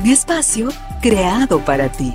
[0.00, 2.12] Un espacio creado para ti.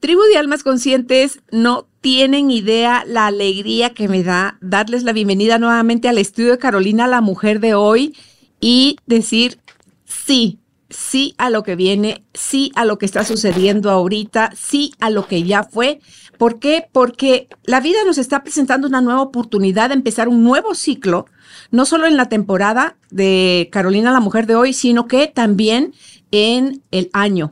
[0.00, 5.58] Tribu de Almas Conscientes no tienen idea la alegría que me da darles la bienvenida
[5.58, 8.16] nuevamente al estudio de Carolina, la mujer de hoy,
[8.60, 9.58] y decir
[10.04, 15.10] sí, sí a lo que viene, sí a lo que está sucediendo ahorita, sí a
[15.10, 16.00] lo que ya fue.
[16.38, 16.88] ¿Por qué?
[16.92, 21.26] Porque la vida nos está presentando una nueva oportunidad de empezar un nuevo ciclo,
[21.70, 25.94] no solo en la temporada de Carolina, la mujer de hoy, sino que también
[26.30, 27.50] en el año.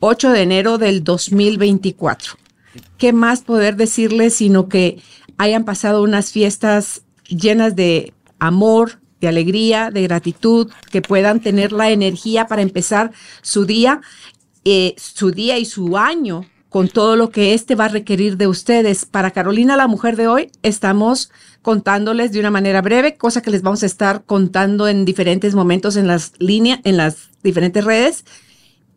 [0.00, 2.34] 8 de enero del 2024.
[2.98, 5.00] ¿Qué más poder decirles sino que
[5.38, 11.90] hayan pasado unas fiestas llenas de amor, de alegría, de gratitud, que puedan tener la
[11.90, 14.02] energía para empezar su día,
[14.64, 18.48] eh, su día y su año con todo lo que este va a requerir de
[18.48, 19.04] ustedes.
[19.04, 23.62] Para Carolina, la mujer de hoy, estamos contándoles de una manera breve, cosa que les
[23.62, 28.24] vamos a estar contando en diferentes momentos en las líneas, en las diferentes redes,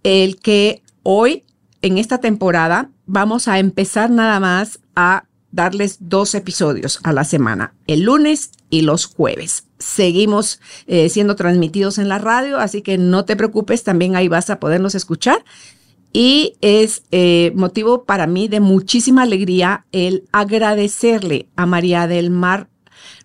[0.04, 1.44] el que hoy,
[1.82, 7.74] en esta temporada, vamos a empezar nada más a darles dos episodios a la semana,
[7.88, 9.64] el lunes y los jueves.
[9.80, 14.50] Seguimos eh, siendo transmitidos en la radio, así que no te preocupes, también ahí vas
[14.50, 15.44] a podernos escuchar.
[16.12, 22.70] Y es eh, motivo para mí de muchísima alegría el agradecerle a María del Mar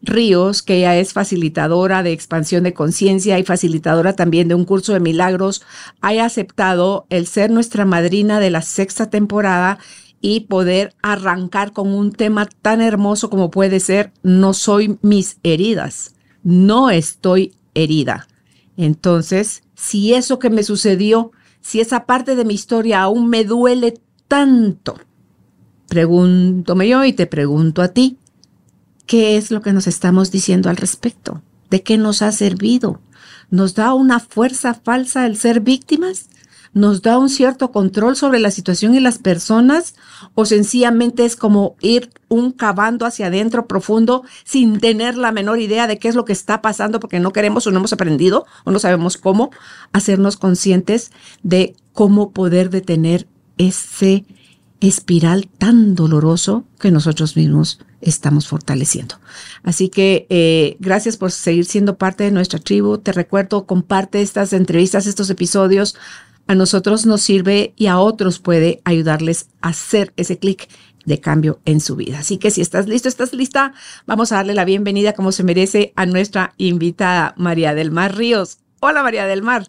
[0.03, 4.93] Ríos, que ella es facilitadora de expansión de conciencia y facilitadora también de un curso
[4.93, 5.63] de milagros,
[6.01, 9.79] haya aceptado el ser nuestra madrina de la sexta temporada
[10.21, 16.15] y poder arrancar con un tema tan hermoso como puede ser No soy mis heridas,
[16.43, 18.29] no estoy herida.
[18.77, 24.01] Entonces, si eso que me sucedió, si esa parte de mi historia aún me duele
[24.29, 24.99] tanto,
[25.89, 28.19] pregúntome yo y te pregunto a ti,
[29.11, 31.43] ¿Qué es lo que nos estamos diciendo al respecto?
[31.69, 33.01] ¿De qué nos ha servido?
[33.51, 36.29] ¿Nos da una fuerza falsa el ser víctimas?
[36.73, 39.95] ¿Nos da un cierto control sobre la situación y las personas?
[40.35, 45.89] ¿O sencillamente es como ir un cavando hacia adentro profundo sin tener la menor idea
[45.89, 48.71] de qué es lo que está pasando porque no queremos o no hemos aprendido o
[48.71, 49.51] no sabemos cómo
[49.93, 51.11] hacernos conscientes
[51.43, 53.27] de cómo poder detener
[53.59, 54.25] ese
[54.81, 59.17] espiral tan doloroso que nosotros mismos estamos fortaleciendo.
[59.63, 62.99] Así que eh, gracias por seguir siendo parte de nuestra tribu.
[62.99, 65.97] Te recuerdo, comparte estas entrevistas, estos episodios.
[66.51, 70.69] A nosotros nos sirve y a otros puede ayudarles a hacer ese clic
[71.05, 72.19] de cambio en su vida.
[72.19, 73.73] Así que si estás listo, estás lista,
[74.05, 78.59] vamos a darle la bienvenida como se merece a nuestra invitada María del Mar Ríos.
[78.81, 79.69] Hola María del Mar.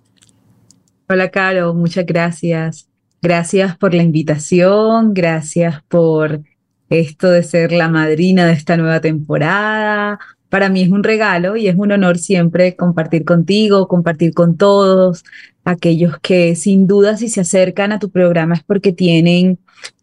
[1.08, 2.90] Hola Caro, muchas gracias.
[3.22, 6.42] Gracias por la invitación, gracias por
[6.90, 10.18] esto de ser la madrina de esta nueva temporada.
[10.52, 15.24] Para mí es un regalo y es un honor siempre compartir contigo, compartir con todos
[15.64, 19.60] aquellos que sin duda si se acercan a tu programa es porque tienen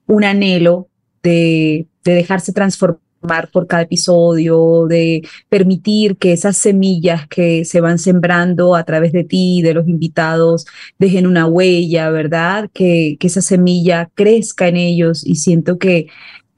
[0.06, 0.88] un anhelo
[1.22, 5.20] de, de dejarse transformar por cada episodio, de
[5.50, 10.64] permitir que esas semillas que se van sembrando a través de ti, de los invitados,
[10.98, 12.70] dejen una huella, ¿verdad?
[12.72, 16.06] Que, que esa semilla crezca en ellos y siento que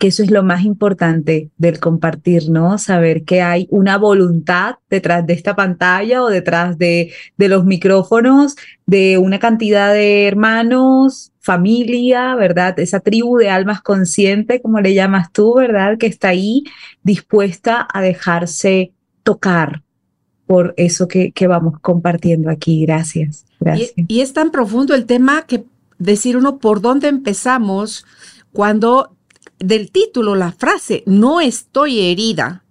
[0.01, 2.79] que eso es lo más importante del compartir, ¿no?
[2.79, 8.57] Saber que hay una voluntad detrás de esta pantalla o detrás de, de los micrófonos
[8.87, 12.81] de una cantidad de hermanos, familia, ¿verdad?
[12.81, 15.99] Esa tribu de almas conscientes, como le llamas tú, ¿verdad?
[15.99, 16.65] Que está ahí
[17.03, 19.83] dispuesta a dejarse tocar
[20.47, 22.87] por eso que, que vamos compartiendo aquí.
[22.87, 23.45] Gracias.
[23.61, 23.93] Gracias.
[23.97, 25.65] Y, y es tan profundo el tema que
[25.99, 28.07] decir uno por dónde empezamos
[28.51, 29.15] cuando
[29.61, 32.65] del título, la frase, no estoy herida,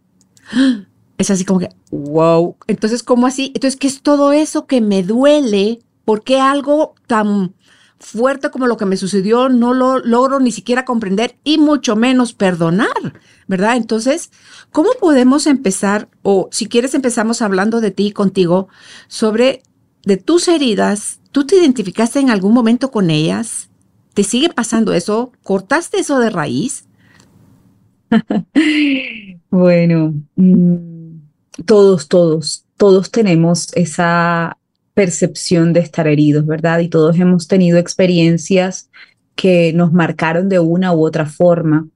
[1.17, 2.57] es así como que, wow.
[2.67, 3.51] Entonces, ¿cómo así?
[3.55, 5.79] Entonces, ¿qué es todo eso que me duele?
[6.03, 7.53] ¿Por qué algo tan
[7.99, 12.33] fuerte como lo que me sucedió no lo logro ni siquiera comprender y mucho menos
[12.33, 13.75] perdonar, ¿verdad?
[13.75, 14.31] Entonces,
[14.71, 18.69] ¿cómo podemos empezar, o si quieres empezamos hablando de ti contigo,
[19.07, 19.63] sobre
[20.03, 23.68] de tus heridas, ¿tú te identificaste en algún momento con ellas?
[24.19, 25.31] ¿Te sigue pasando eso?
[25.43, 26.83] ¿Cortaste eso de raíz?
[29.49, 31.21] bueno, mm,
[31.65, 34.57] todos, todos, todos tenemos esa
[34.93, 36.79] percepción de estar heridos, ¿verdad?
[36.79, 38.89] Y todos hemos tenido experiencias
[39.35, 41.87] que nos marcaron de una u otra forma.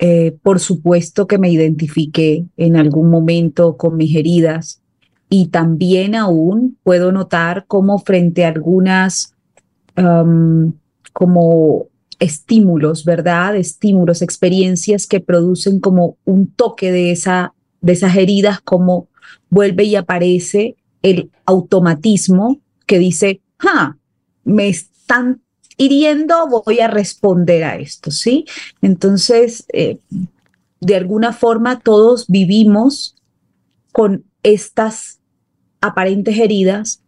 [0.00, 4.82] Eh, por supuesto que me identifiqué en algún momento con mis heridas
[5.30, 9.36] y también aún puedo notar cómo frente a algunas
[11.18, 11.88] como
[12.20, 13.56] estímulos, ¿verdad?
[13.56, 19.08] Estímulos, experiencias que producen como un toque de, esa, de esas heridas, como
[19.50, 23.96] vuelve y aparece el automatismo que dice, ah,
[24.44, 25.42] me están
[25.76, 28.44] hiriendo, voy a responder a esto, ¿sí?
[28.80, 29.98] Entonces, eh,
[30.80, 33.16] de alguna forma todos vivimos
[33.90, 35.18] con estas
[35.80, 37.02] aparentes heridas,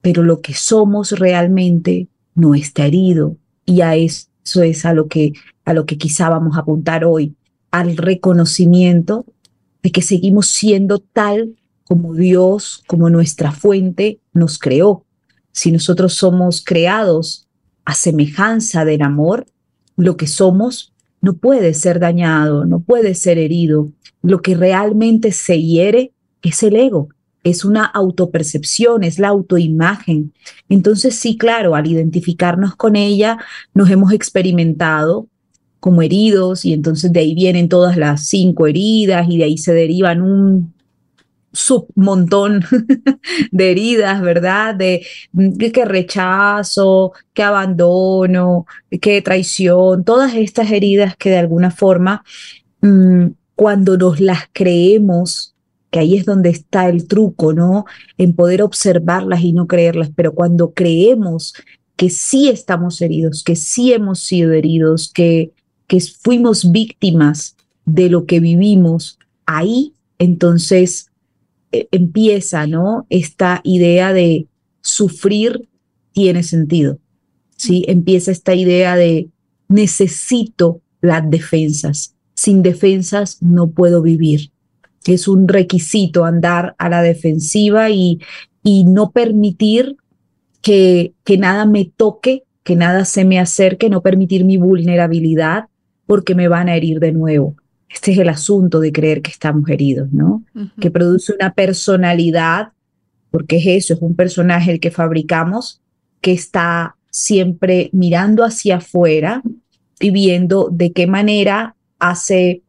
[0.00, 3.36] pero lo que somos realmente no está herido.
[3.64, 5.32] Y a eso es a lo que,
[5.64, 7.36] a lo que quizá vamos a apuntar hoy,
[7.70, 9.24] al reconocimiento
[9.82, 15.04] de que seguimos siendo tal como Dios, como nuestra fuente nos creó.
[15.52, 17.46] Si nosotros somos creados
[17.84, 19.46] a semejanza del amor,
[19.96, 23.92] lo que somos no puede ser dañado, no puede ser herido.
[24.22, 26.12] Lo que realmente se hiere
[26.42, 27.08] es el ego,
[27.44, 30.32] es una autopercepción, es la autoimagen.
[30.68, 33.38] Entonces sí, claro, al identificarnos con ella,
[33.74, 35.26] nos hemos experimentado
[35.80, 39.74] como heridos y entonces de ahí vienen todas las cinco heridas y de ahí se
[39.74, 40.72] derivan un
[41.52, 42.64] submontón
[43.50, 44.74] de heridas, ¿verdad?
[44.74, 45.04] De,
[45.72, 48.66] que rechazo, que abandono,
[49.00, 52.24] que traición, todas estas heridas que de alguna forma,
[52.80, 55.51] mm, cuando nos las creemos,
[55.92, 57.84] que ahí es donde está el truco, ¿no?
[58.16, 61.52] En poder observarlas y no creerlas, pero cuando creemos
[61.96, 65.52] que sí estamos heridos, que sí hemos sido heridos, que,
[65.86, 71.10] que fuimos víctimas de lo que vivimos, ahí entonces
[71.72, 73.06] e, empieza, ¿no?
[73.10, 74.46] Esta idea de
[74.80, 75.68] sufrir
[76.12, 76.98] tiene sentido,
[77.54, 77.84] ¿sí?
[77.86, 79.28] Empieza esta idea de
[79.68, 82.14] necesito las defensas.
[82.32, 84.52] Sin defensas no puedo vivir
[85.06, 88.20] es un requisito andar a la defensiva y,
[88.62, 89.96] y no permitir
[90.60, 95.64] que, que nada me toque, que nada se me acerque, no permitir mi vulnerabilidad
[96.06, 97.56] porque me van a herir de nuevo.
[97.88, 100.44] Este es el asunto de creer que estamos heridos, ¿no?
[100.80, 102.68] Que produce una personalidad,
[103.30, 105.80] porque es eso, es un personaje el que fabricamos,
[106.20, 109.42] que está siempre mirando hacia afuera
[110.00, 112.62] y viendo de qué manera hace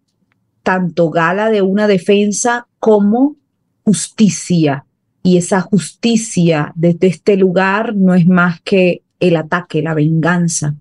[0.64, 3.36] tanto gala de una defensa como
[3.84, 4.86] justicia.
[5.22, 10.76] Y esa justicia desde este lugar no es más que el ataque, la venganza,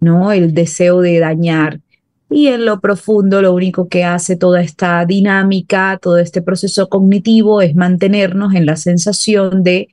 [0.00, 0.32] ¿no?
[0.32, 1.80] El deseo de dañar.
[2.30, 7.62] Y en lo profundo lo único que hace toda esta dinámica, todo este proceso cognitivo
[7.62, 9.88] es mantenernos en la sensación de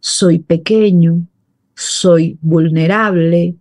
[0.00, 1.26] soy pequeño,
[1.74, 3.54] soy vulnerable,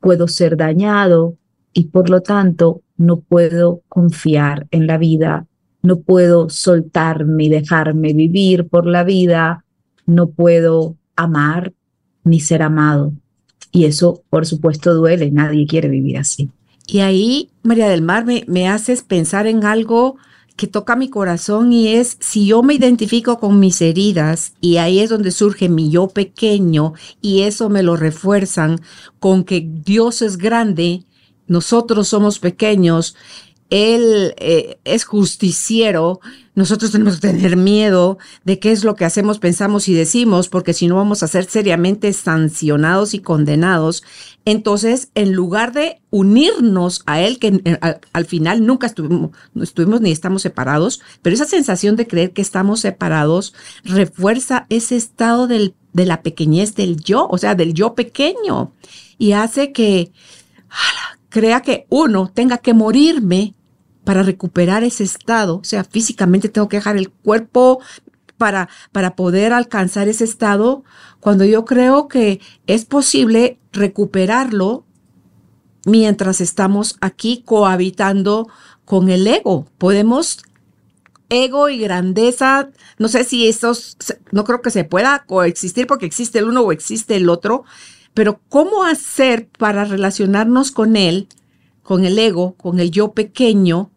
[0.00, 1.36] puedo ser dañado
[1.72, 5.46] y por lo tanto no puedo confiar en la vida,
[5.82, 9.64] no puedo soltarme y dejarme vivir por la vida,
[10.04, 11.72] no puedo amar
[12.24, 13.12] ni ser amado.
[13.72, 16.50] Y eso, por supuesto, duele, nadie quiere vivir así.
[16.86, 20.16] Y ahí, María del Mar, me, me haces pensar en algo
[20.58, 24.98] que toca mi corazón y es si yo me identifico con mis heridas y ahí
[24.98, 28.80] es donde surge mi yo pequeño y eso me lo refuerzan
[29.20, 31.04] con que Dios es grande,
[31.48, 33.16] nosotros somos pequeños,
[33.70, 36.20] Él eh, es justiciero,
[36.58, 40.72] nosotros tenemos que tener miedo de qué es lo que hacemos, pensamos y decimos, porque
[40.72, 44.02] si no vamos a ser seriamente sancionados y condenados.
[44.44, 47.78] Entonces, en lugar de unirnos a Él, que eh,
[48.12, 53.54] al, final nunca estuvimos, ni estamos separados, pero esa sensación de creer que estamos separados
[53.84, 58.72] refuerza ese estado de la pequeñez del yo, o sea, del yo pequeño,
[59.16, 60.10] y hace que
[61.28, 63.54] crea que uno tenga que morirme
[64.04, 67.80] para recuperar ese estado, o sea, físicamente tengo que dejar el cuerpo
[68.38, 70.84] para, para poder alcanzar ese estado,
[71.20, 74.86] cuando yo creo que es posible recuperarlo
[75.84, 78.48] mientras estamos aquí cohabitando
[78.84, 79.66] con el ego.
[79.76, 80.42] Podemos
[81.28, 83.96] ego y grandeza, no sé si estos,
[84.32, 87.64] no creo que se pueda coexistir porque existe el uno o existe el otro,
[88.18, 91.28] pero ¿cómo hacer para relacionarnos con él,
[91.84, 93.92] con el ego, con el yo pequeño,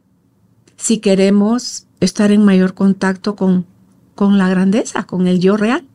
[0.76, 3.66] si queremos estar en mayor contacto con,
[4.14, 5.88] con la grandeza, con el yo real?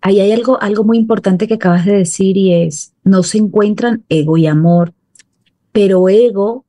[0.00, 4.04] Ahí hay algo, algo muy importante que acabas de decir y es, no se encuentran
[4.08, 4.94] ego y amor,
[5.70, 6.64] pero ego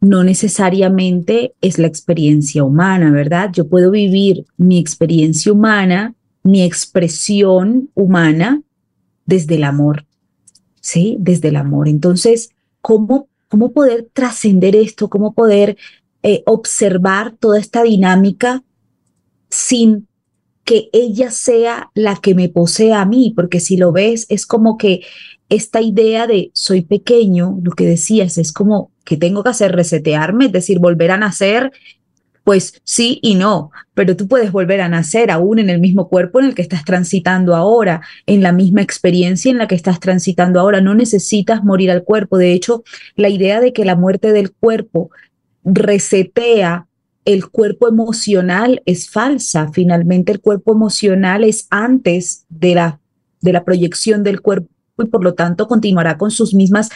[0.00, 3.50] no necesariamente es la experiencia humana, ¿verdad?
[3.52, 6.14] Yo puedo vivir mi experiencia humana,
[6.46, 8.62] mi expresión humana
[9.26, 10.06] desde el amor,
[10.80, 11.16] ¿sí?
[11.18, 11.88] Desde el amor.
[11.88, 12.50] Entonces,
[12.80, 15.10] ¿cómo, cómo poder trascender esto?
[15.10, 15.76] ¿Cómo poder
[16.22, 18.62] eh, observar toda esta dinámica
[19.50, 20.06] sin
[20.64, 23.32] que ella sea la que me posea a mí?
[23.34, 25.02] Porque si lo ves, es como que
[25.48, 30.46] esta idea de soy pequeño, lo que decías, es como que tengo que hacer resetearme,
[30.46, 31.72] es decir, volver a nacer,
[32.46, 36.38] pues sí y no, pero tú puedes volver a nacer aún en el mismo cuerpo
[36.38, 40.60] en el que estás transitando ahora, en la misma experiencia en la que estás transitando
[40.60, 42.38] ahora, no necesitas morir al cuerpo.
[42.38, 42.84] De hecho,
[43.16, 45.10] la idea de que la muerte del cuerpo
[45.64, 46.86] resetea
[47.24, 49.72] el cuerpo emocional es falsa.
[49.72, 53.00] Finalmente el cuerpo emocional es antes de la,
[53.40, 56.90] de la proyección del cuerpo y por lo tanto continuará con sus mismas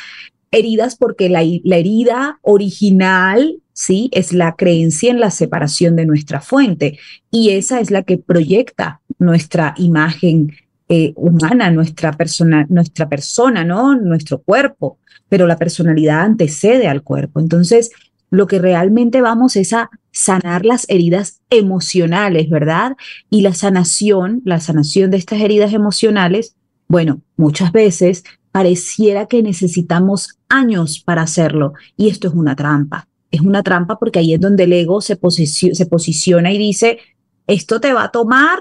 [0.51, 6.41] heridas porque la, la herida original, sí, es la creencia en la separación de nuestra
[6.41, 6.99] fuente
[7.31, 10.53] y esa es la que proyecta nuestra imagen
[10.89, 13.95] eh, humana, nuestra persona, nuestra persona, ¿no?
[13.95, 17.39] Nuestro cuerpo, pero la personalidad antecede al cuerpo.
[17.39, 17.93] Entonces,
[18.31, 22.97] lo que realmente vamos es a sanar las heridas emocionales, ¿verdad?
[23.29, 26.57] Y la sanación, la sanación de estas heridas emocionales,
[26.89, 33.09] bueno, muchas veces pareciera que necesitamos años para hacerlo y esto es una trampa.
[33.31, 35.17] Es una trampa porque ahí es donde el ego se,
[35.47, 36.99] se posiciona y dice,
[37.47, 38.59] esto te va a tomar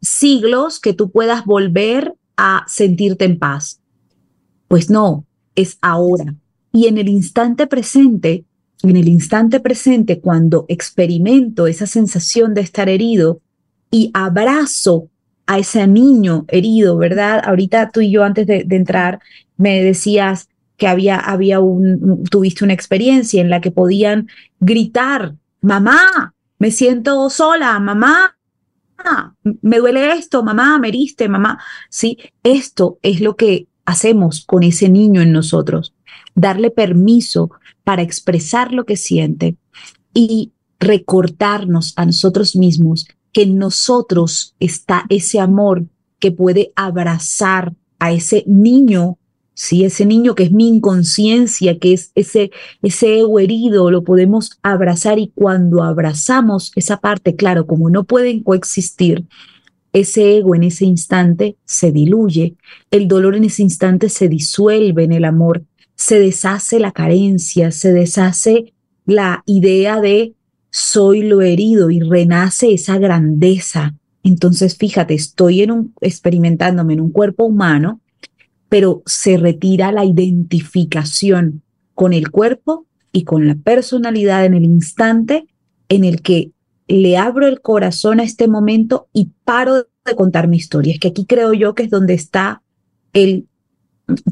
[0.00, 3.80] siglos que tú puedas volver a sentirte en paz.
[4.68, 6.34] Pues no, es ahora.
[6.72, 8.46] Y en el instante presente,
[8.82, 13.40] en el instante presente, cuando experimento esa sensación de estar herido
[13.90, 15.10] y abrazo
[15.46, 17.42] a ese niño herido, ¿verdad?
[17.44, 19.20] Ahorita tú y yo antes de, entrar
[19.56, 21.58] me decías que había, había
[22.30, 24.28] tuviste una experiencia en la que podían
[24.60, 28.36] gritar, mamá, me siento sola, mamá,
[29.42, 31.58] me duele esto, mamá, me heriste, mamá.
[31.88, 35.94] Sí, esto es lo que hacemos con ese niño en nosotros,
[36.34, 37.50] darle permiso
[37.84, 39.56] para expresar lo que siente
[40.14, 45.86] y recordarnos a nosotros mismos que en nosotros está ese amor
[46.18, 49.18] que puede abrazar a ese niño,
[49.54, 52.50] sí, ese niño que es mi inconsciencia, que es ese,
[52.82, 58.42] ese ego herido, lo podemos abrazar y cuando abrazamos esa parte, claro, como no pueden
[58.42, 59.26] coexistir,
[59.92, 62.56] ese ego en ese instante se diluye,
[62.90, 67.92] el dolor en ese instante se disuelve en el amor, se deshace la carencia, se
[67.92, 68.72] deshace
[69.04, 70.34] la idea de
[70.72, 73.94] soy lo herido y renace esa grandeza.
[74.24, 78.00] Entonces, fíjate, estoy en un, experimentándome en un cuerpo humano,
[78.68, 81.62] pero se retira la identificación
[81.94, 85.46] con el cuerpo y con la personalidad en el instante
[85.90, 86.52] en el que
[86.88, 90.94] le abro el corazón a este momento y paro de contar mi historia.
[90.94, 92.62] Es que aquí creo yo que es donde está
[93.12, 93.46] el,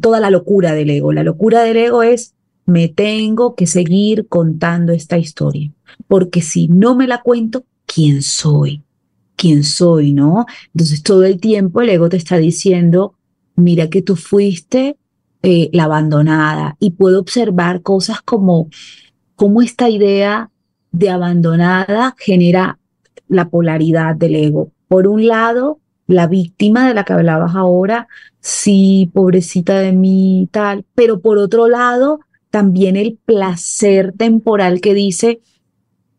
[0.01, 1.13] toda la locura del ego.
[1.13, 2.35] La locura del ego es
[2.71, 5.73] me tengo que seguir contando esta historia,
[6.07, 8.83] porque si no me la cuento, ¿quién soy?
[9.35, 10.13] ¿Quién soy?
[10.13, 10.47] ¿No?
[10.73, 13.15] Entonces todo el tiempo el ego te está diciendo,
[13.57, 14.97] mira que tú fuiste
[15.43, 18.69] eh, la abandonada y puedo observar cosas como
[19.35, 20.51] cómo esta idea
[20.93, 22.79] de abandonada genera
[23.27, 24.71] la polaridad del ego.
[24.87, 28.07] Por un lado, la víctima de la que hablabas ahora,
[28.41, 32.21] sí, pobrecita de mí, tal, pero por otro lado,
[32.51, 35.41] también el placer temporal que dice,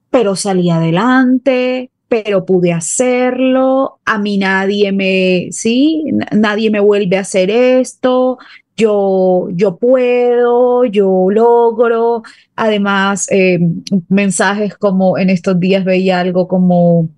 [0.09, 7.21] pero salí adelante, pero pude hacerlo, a mí nadie me, sí, nadie me vuelve a
[7.21, 8.37] hacer esto,
[8.75, 12.23] yo, yo puedo, yo logro.
[12.55, 13.59] Además, eh,
[14.09, 17.09] mensajes como en estos días veía algo como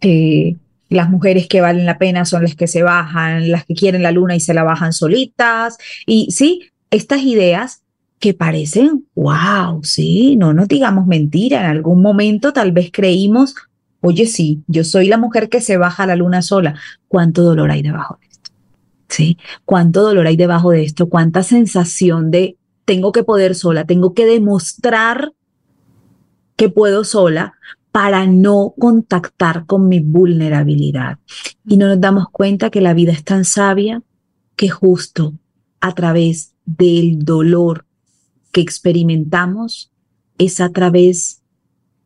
[0.00, 0.56] eh,
[0.88, 4.12] las mujeres que valen la pena son las que se bajan, las que quieren la
[4.12, 5.76] luna y se la bajan solitas.
[6.06, 7.82] Y sí, estas ideas
[8.18, 13.54] que parecen, wow, sí, no nos digamos mentira, en algún momento tal vez creímos,
[14.00, 16.74] oye, sí, yo soy la mujer que se baja a la luna sola,
[17.06, 18.50] ¿cuánto dolor hay debajo de esto?
[19.08, 19.38] ¿Sí?
[19.64, 21.08] ¿Cuánto dolor hay debajo de esto?
[21.08, 25.32] ¿Cuánta sensación de tengo que poder sola, tengo que demostrar
[26.56, 27.54] que puedo sola
[27.92, 31.18] para no contactar con mi vulnerabilidad?
[31.66, 34.02] Y no nos damos cuenta que la vida es tan sabia
[34.56, 35.34] que justo
[35.80, 37.86] a través del dolor
[38.52, 39.90] que experimentamos
[40.38, 41.42] es a través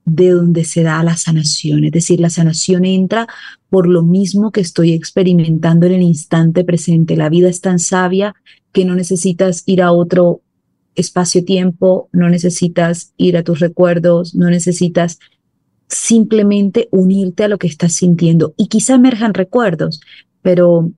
[0.05, 1.85] de donde se da la sanación.
[1.85, 3.29] Es decir, la sanación entra
[3.71, 7.17] por lo mismo que estoy experimentando en el instante presente.
[7.17, 8.35] La vida es tan sabia
[8.73, 10.41] que no necesitas ir a otro
[10.95, 15.19] espacio-tiempo, no necesitas ir a tus recuerdos, no necesitas
[15.89, 18.55] simplemente unirte a lo que estás sintiendo.
[18.57, 20.01] Y quizá emerjan recuerdos,
[20.43, 20.91] pero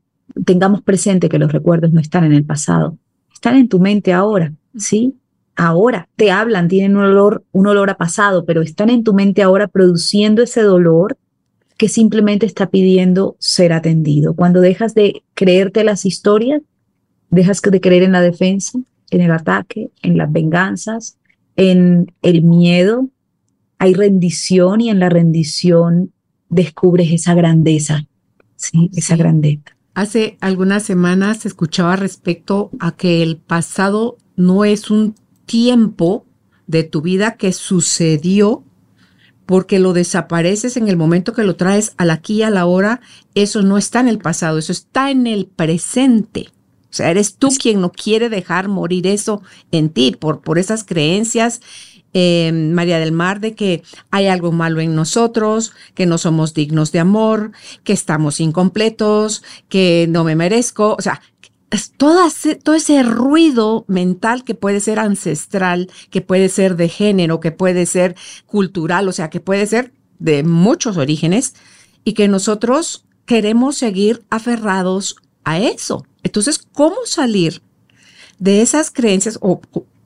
[0.45, 2.97] tengamos presente que los recuerdos no están en el pasado,
[3.33, 5.15] están en tu mente ahora, ¿sí?
[5.57, 9.43] Ahora, te hablan, tienen un olor, un olor a pasado, pero están en tu mente
[9.43, 11.17] ahora produciendo ese dolor
[11.77, 14.35] que simplemente está pidiendo ser atendido.
[14.35, 16.63] Cuando dejas de creerte las historias,
[17.31, 18.79] dejas de creer en la defensa,
[19.11, 21.19] en el ataque, en las venganzas,
[21.57, 23.09] en el miedo,
[23.79, 26.13] hay rendición y en la rendición
[26.49, 28.07] descubres esa grandeza,
[28.57, 28.91] ¿sí?
[28.95, 29.77] esa grandeza.
[29.95, 35.15] Hace algunas semanas escuchaba respecto a que el pasado no es un
[35.47, 36.27] tiempo
[36.67, 38.65] de tu vida que sucedió
[39.47, 43.01] porque lo desapareces en el momento que lo traes al aquí y a la hora,
[43.35, 46.49] eso no está en el pasado, eso está en el presente.
[46.95, 50.85] O sea, eres tú quien no quiere dejar morir eso en ti por, por esas
[50.85, 51.61] creencias,
[52.17, 53.83] eh, María del Mar, de que
[54.13, 57.51] hay algo malo en nosotros, que no somos dignos de amor,
[57.83, 60.95] que estamos incompletos, que no me merezco.
[60.97, 61.21] O sea,
[61.97, 67.41] todo ese, todo ese ruido mental que puede ser ancestral, que puede ser de género,
[67.41, 68.17] que puede ser
[68.47, 71.55] cultural, o sea, que puede ser de muchos orígenes
[72.05, 76.07] y que nosotros queremos seguir aferrados a eso.
[76.23, 77.63] Entonces, ¿cómo salir
[78.39, 79.61] de esas creencias o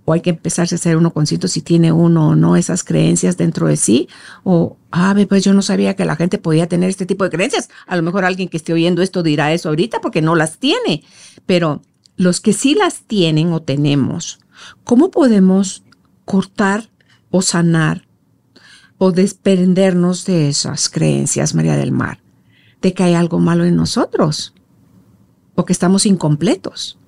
[0.08, 3.36] o hay que empezarse a hacer uno consciente si tiene uno o no esas creencias
[3.36, 4.08] dentro de sí,
[4.42, 7.68] o, ah, pues yo no sabía que la gente podía tener este tipo de creencias.
[7.86, 11.04] A lo mejor alguien que esté oyendo esto dirá eso ahorita porque no las tiene,
[11.46, 11.82] pero
[12.16, 14.40] los que sí las tienen o tenemos,
[14.84, 15.84] ¿cómo podemos
[16.24, 16.90] cortar
[17.30, 18.06] o sanar
[18.98, 22.20] o desprendernos de esas creencias, María del Mar,
[22.82, 24.54] de que hay algo malo en nosotros
[25.54, 26.98] o que estamos incompletos?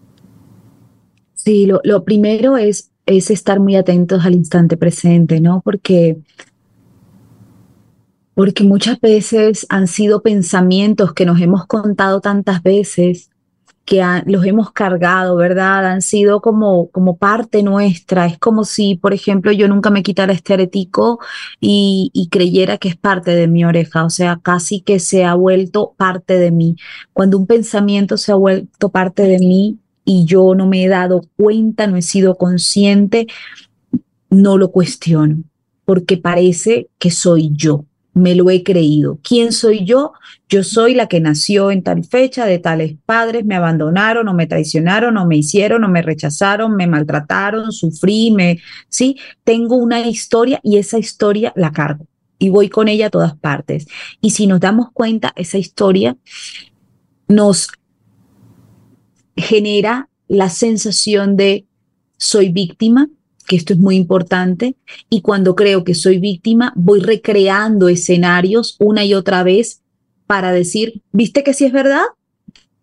[1.34, 5.60] Sí, lo, lo primero es es estar muy atentos al instante presente, ¿no?
[5.64, 6.18] Porque,
[8.40, 13.28] porque muchas veces han sido pensamientos que nos hemos contado tantas veces
[13.84, 15.84] que los hemos cargado, ¿verdad?
[15.84, 18.24] Han sido como, como parte nuestra.
[18.24, 21.20] Es como si, por ejemplo, yo nunca me quitara este aretico
[21.60, 25.34] y, y creyera que es parte de mi oreja, o sea, casi que se ha
[25.34, 26.76] vuelto parte de mí.
[27.12, 31.26] Cuando un pensamiento se ha vuelto parte de mí, y yo no me he dado
[31.36, 33.26] cuenta, no he sido consciente,
[34.30, 35.42] no lo cuestiono,
[35.84, 39.18] porque parece que soy yo, me lo he creído.
[39.22, 40.12] ¿Quién soy yo?
[40.48, 44.46] Yo soy la que nació en tal fecha, de tales padres, me abandonaron o me
[44.46, 50.60] traicionaron o me hicieron o me rechazaron, me maltrataron, sufrí, me, sí, tengo una historia
[50.62, 52.06] y esa historia la cargo
[52.40, 53.86] y voy con ella a todas partes.
[54.20, 56.16] Y si nos damos cuenta, esa historia
[57.28, 57.68] nos
[59.36, 61.66] genera la sensación de
[62.16, 63.08] soy víctima,
[63.50, 64.76] que esto es muy importante,
[65.08, 69.82] y cuando creo que soy víctima, voy recreando escenarios una y otra vez
[70.28, 72.04] para decir, ¿viste que si es verdad?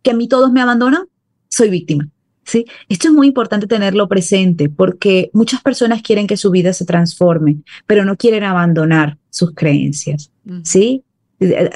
[0.02, 1.04] ¿Que a mí todos me abandonan?
[1.48, 2.10] Soy víctima.
[2.44, 2.66] ¿Sí?
[2.90, 7.60] Esto es muy importante tenerlo presente porque muchas personas quieren que su vida se transforme,
[7.86, 10.34] pero no quieren abandonar sus creencias.
[10.66, 11.06] ¿sí?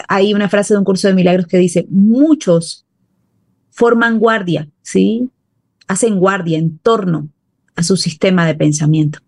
[0.10, 2.86] Hay una frase de un curso de milagros que dice, muchos
[3.70, 5.30] forman guardia, ¿sí?
[5.88, 7.30] Hacen guardia en torno
[7.76, 9.20] a su sistema de pensamiento.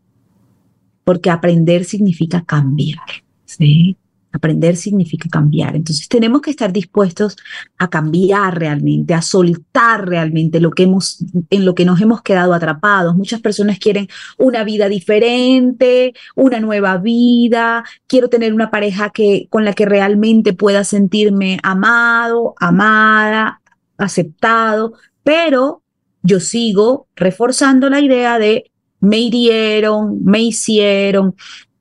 [1.03, 3.03] Porque aprender significa cambiar,
[3.45, 3.97] ¿sí?
[4.31, 5.75] Aprender significa cambiar.
[5.75, 7.37] Entonces tenemos que estar dispuestos
[7.77, 12.55] a cambiar realmente, a soltar realmente lo que hemos, en lo que nos hemos quedado
[12.55, 13.15] atrapados.
[13.15, 14.07] Muchas personas quieren
[14.39, 17.83] una vida diferente, una nueva vida.
[18.07, 23.61] Quiero tener una pareja que, con la que realmente pueda sentirme amado, amada,
[23.99, 25.82] aceptado, pero
[26.23, 31.35] yo sigo reforzando la idea de me hirieron, me hicieron.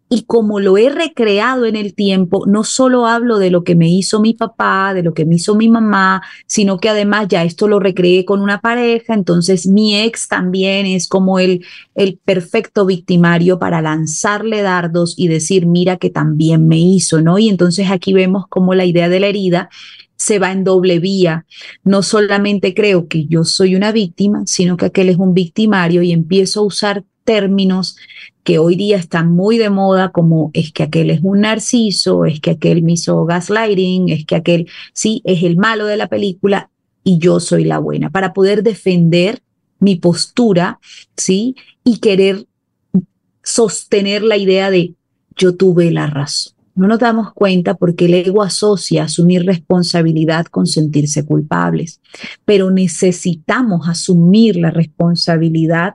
[0.09, 3.89] Y como lo he recreado en el tiempo, no solo hablo de lo que me
[3.89, 7.67] hizo mi papá, de lo que me hizo mi mamá, sino que además ya esto
[7.67, 13.59] lo recreé con una pareja, entonces mi ex también es como el, el perfecto victimario
[13.59, 17.39] para lanzarle dardos y decir, mira que también me hizo, ¿no?
[17.39, 19.71] Y entonces aquí vemos como la idea de la herida
[20.23, 21.47] se va en doble vía.
[21.83, 26.13] No solamente creo que yo soy una víctima, sino que aquel es un victimario y
[26.13, 27.97] empiezo a usar términos
[28.45, 32.39] que hoy día están muy de moda, como es que aquel es un narciso, es
[32.39, 36.71] que aquel me hizo gaslighting, es que aquel sí es el malo de la película
[37.03, 39.43] y yo soy la buena, para poder defender
[39.81, 40.79] mi postura,
[41.17, 41.57] ¿sí?
[41.83, 42.47] Y querer
[43.43, 44.95] sostener la idea de
[45.35, 46.52] yo tuve la razón.
[46.75, 52.01] No nos damos cuenta porque el ego asocia asumir responsabilidad con sentirse culpables,
[52.45, 55.95] pero necesitamos asumir la responsabilidad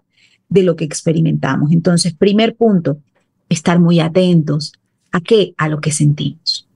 [0.50, 1.72] de lo que experimentamos.
[1.72, 3.00] Entonces, primer punto,
[3.50, 4.74] estar muy atentos
[5.12, 6.68] a qué, a lo que sentimos.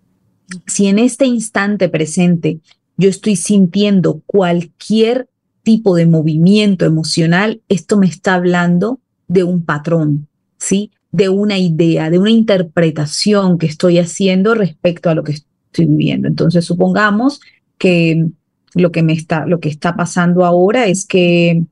[0.66, 2.60] Si en este instante presente
[2.98, 5.30] yo estoy sintiendo cualquier
[5.64, 10.92] tipo de movimiento emocional, esto me está hablando de un patrón, ¿sí?
[11.12, 16.28] De una idea, de una interpretación que estoy haciendo respecto a lo que estoy viviendo.
[16.28, 17.42] Entonces, supongamos
[17.78, 18.28] que
[18.74, 21.64] lo que me está, lo que está pasando ahora es que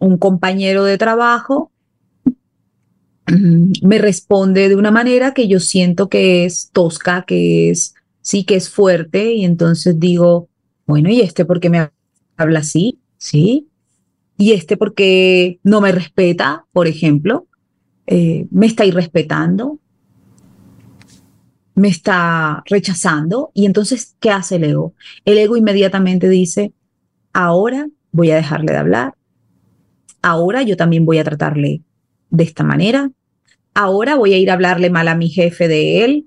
[0.00, 1.70] un compañero de trabajo
[3.28, 8.44] mm, me responde de una manera que yo siento que es tosca, que es, sí,
[8.44, 10.48] que es fuerte, y entonces digo,
[10.86, 11.90] bueno, ¿y este por qué me
[12.36, 12.98] habla así?
[13.16, 13.68] ¿Sí?
[14.36, 17.46] ¿Y este por qué no me respeta, por ejemplo?
[18.06, 19.78] Eh, ¿Me está irrespetando?
[21.74, 23.50] ¿Me está rechazando?
[23.54, 24.94] Y entonces, ¿qué hace el ego?
[25.24, 26.72] El ego inmediatamente dice,
[27.32, 29.14] ahora voy a dejarle de hablar,
[30.20, 31.82] ahora yo también voy a tratarle
[32.30, 33.10] de esta manera,
[33.74, 36.26] ahora voy a ir a hablarle mal a mi jefe de él,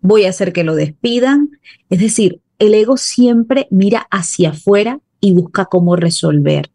[0.00, 1.50] voy a hacer que lo despidan.
[1.88, 6.70] Es decir, el ego siempre mira hacia afuera y busca cómo resolver.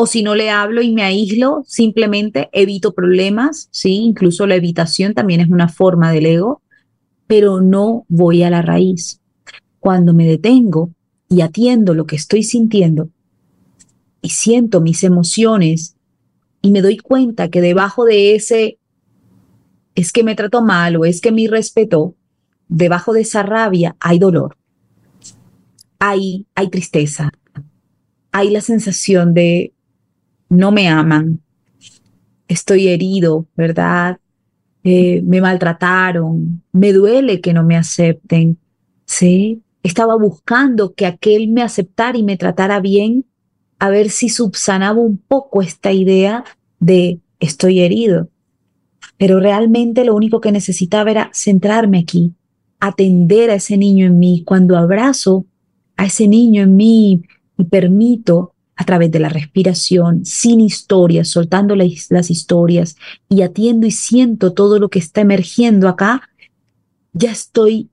[0.00, 5.12] O si no le hablo y me aíslo, simplemente evito problemas, sí, incluso la evitación
[5.12, 6.62] también es una forma del ego,
[7.26, 9.20] pero no voy a la raíz.
[9.80, 10.90] Cuando me detengo
[11.28, 13.10] y atiendo lo que estoy sintiendo,
[14.22, 15.96] y siento mis emociones
[16.62, 18.78] y me doy cuenta que debajo de ese
[19.96, 22.14] es que me trato mal o es que me irrespetó,
[22.68, 24.56] debajo de esa rabia hay dolor,
[25.98, 27.32] hay, hay tristeza,
[28.30, 29.72] hay la sensación de
[30.48, 31.40] no me aman,
[32.48, 34.18] estoy herido, ¿verdad?
[34.84, 38.58] Eh, me maltrataron, me duele que no me acepten,
[39.04, 39.62] ¿sí?
[39.82, 43.24] Estaba buscando que aquel me aceptara y me tratara bien
[43.78, 46.44] a ver si subsanaba un poco esta idea
[46.80, 48.28] de estoy herido.
[49.16, 52.32] Pero realmente lo único que necesitaba era centrarme aquí,
[52.80, 54.42] atender a ese niño en mí.
[54.44, 55.44] Cuando abrazo
[55.96, 57.22] a ese niño en mí
[57.56, 62.94] y permito a través de la respiración, sin historias, soltando las historias
[63.28, 66.22] y atiendo y siento todo lo que está emergiendo acá,
[67.12, 67.90] ya estoy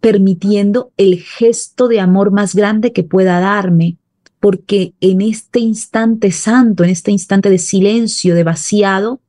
[0.00, 3.96] permitiendo el gesto de amor más grande que pueda darme
[4.40, 9.20] porque en este instante santo, en este instante de silencio, de vaciado,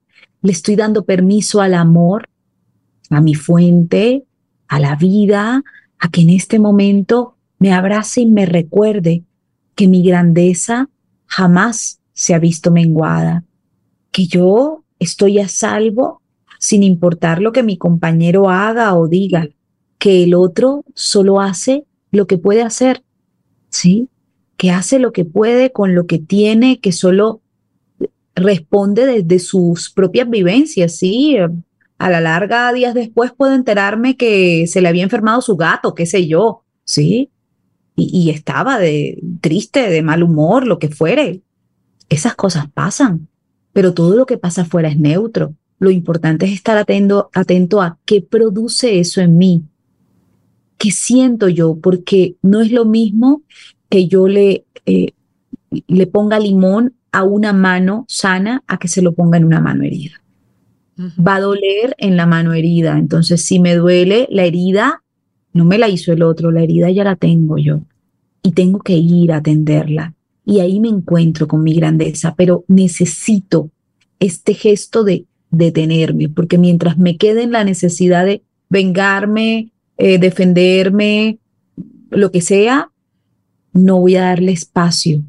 [0.41, 2.27] le estoy dando permiso al amor,
[3.09, 4.25] a mi fuente,
[4.67, 5.63] a la vida,
[5.99, 9.23] a que en este momento me abrace y me recuerde
[9.75, 10.89] que mi grandeza
[11.25, 13.43] jamás se ha visto menguada,
[14.11, 16.21] que yo estoy a salvo
[16.59, 19.49] sin importar lo que mi compañero haga o diga,
[19.97, 23.03] que el otro solo hace lo que puede hacer,
[23.69, 24.09] ¿sí?
[24.63, 27.41] que hace lo que puede con lo que tiene, que solo
[28.35, 31.35] responde desde sus propias vivencias, ¿sí?
[31.97, 36.05] A la larga, días después puedo enterarme que se le había enfermado su gato, qué
[36.05, 37.29] sé yo, ¿sí?
[37.95, 41.41] Y, y estaba de triste, de mal humor, lo que fuere.
[42.09, 43.27] Esas cosas pasan,
[43.71, 45.55] pero todo lo que pasa afuera es neutro.
[45.79, 49.63] Lo importante es estar atento, atento a qué produce eso en mí,
[50.77, 53.41] qué siento yo, porque no es lo mismo
[53.89, 55.13] que yo le, eh,
[55.87, 59.83] le ponga limón a una mano sana a que se lo ponga en una mano
[59.83, 60.21] herida.
[60.97, 62.97] Va a doler en la mano herida.
[62.97, 65.02] Entonces, si me duele la herida,
[65.53, 67.81] no me la hizo el otro, la herida ya la tengo yo.
[68.41, 70.13] Y tengo que ir a atenderla.
[70.45, 73.69] Y ahí me encuentro con mi grandeza, pero necesito
[74.19, 81.37] este gesto de detenerme, porque mientras me quede en la necesidad de vengarme, eh, defenderme,
[82.09, 82.89] lo que sea,
[83.71, 85.23] no voy a darle espacio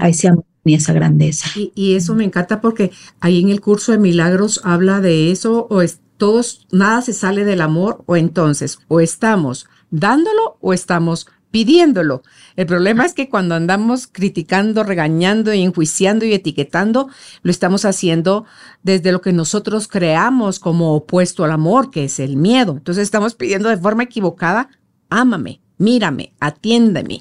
[0.00, 1.48] a ese amor ni a esa grandeza.
[1.74, 5.82] Y, eso me encanta porque ahí en el curso de milagros habla de eso, o
[5.82, 12.22] es, todos, nada se sale del amor, o entonces, o estamos dándolo o estamos pidiéndolo.
[12.54, 17.08] El problema es que cuando andamos criticando, regañando, y enjuiciando y etiquetando,
[17.42, 18.44] lo estamos haciendo
[18.84, 22.74] desde lo que nosotros creamos como opuesto al amor, que es el miedo.
[22.76, 24.68] Entonces estamos pidiendo de forma equivocada
[25.10, 27.20] ámame, mírame, atiéndeme,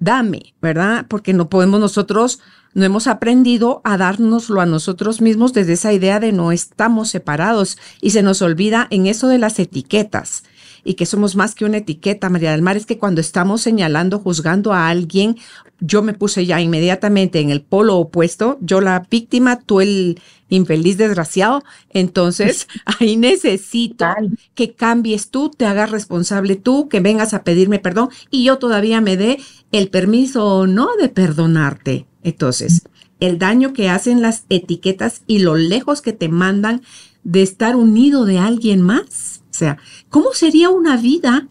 [0.00, 1.06] dame, ¿verdad?
[1.08, 2.40] Porque no podemos nosotros,
[2.74, 7.78] no hemos aprendido a dárnoslo a nosotros mismos desde esa idea de no estamos separados
[8.00, 10.44] y se nos olvida en eso de las etiquetas
[10.84, 14.18] y que somos más que una etiqueta, María del Mar, es que cuando estamos señalando,
[14.18, 15.36] juzgando a alguien,
[15.80, 20.98] yo me puse ya inmediatamente en el polo opuesto, yo la víctima, tú el infeliz
[20.98, 24.06] desgraciado, entonces ahí necesito
[24.54, 29.00] que cambies tú, te hagas responsable tú, que vengas a pedirme perdón y yo todavía
[29.00, 29.38] me dé
[29.72, 32.06] el permiso o no de perdonarte.
[32.22, 32.82] Entonces,
[33.18, 36.82] el daño que hacen las etiquetas y lo lejos que te mandan
[37.24, 39.76] de estar unido de alguien más o sea,
[40.08, 41.46] ¿cómo sería una vida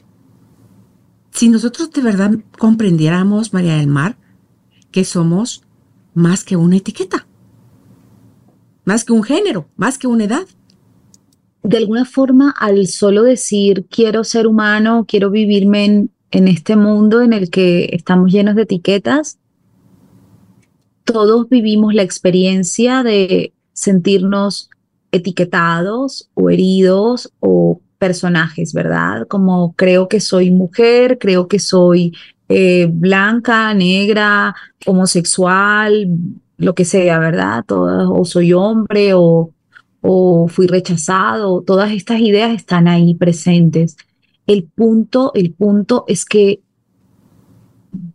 [1.29, 4.17] si nosotros de verdad comprendiéramos, María del Mar,
[4.89, 5.63] que somos
[6.15, 7.27] más que una etiqueta,
[8.85, 10.47] más que un género, más que una edad?
[11.61, 17.33] De alguna forma, al solo decir quiero ser humano, quiero vivirme en, este mundo en
[17.33, 19.37] el que estamos llenos de etiquetas,
[21.03, 24.71] todos vivimos la experiencia de sentirnos
[25.11, 29.27] etiquetados o heridos o personajes, ¿verdad?
[29.27, 32.13] Como creo que soy mujer, creo que soy
[32.49, 34.55] eh, blanca, negra,
[34.87, 36.07] homosexual,
[36.57, 37.63] lo que sea, ¿verdad?
[37.69, 39.51] o soy hombre o,
[40.01, 43.97] o fui rechazado, todas estas ideas están ahí presentes.
[44.47, 46.59] El punto, el punto es que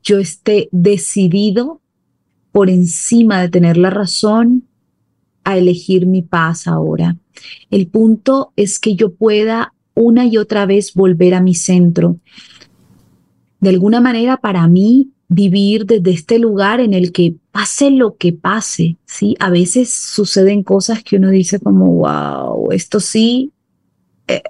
[0.02, 1.80] yo esté decidido
[2.50, 4.64] por encima de tener la razón
[5.44, 7.16] a elegir mi paz ahora.
[7.70, 12.18] El punto es que yo pueda una y otra vez volver a mi centro.
[13.58, 18.32] De alguna manera, para mí, vivir desde este lugar en el que pase lo que
[18.32, 19.34] pase, ¿sí?
[19.40, 23.52] A veces suceden cosas que uno dice como, wow, esto sí,
[24.28, 24.42] eh,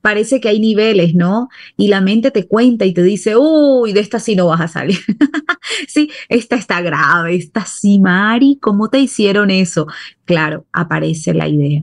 [0.00, 1.48] parece que hay niveles, ¿no?
[1.76, 4.68] Y la mente te cuenta y te dice, uy, de esta sí no vas a
[4.68, 4.98] salir.
[5.88, 9.86] sí, esta está grave, esta sí, Mari, ¿cómo te hicieron eso?
[10.24, 11.82] Claro, aparece la idea.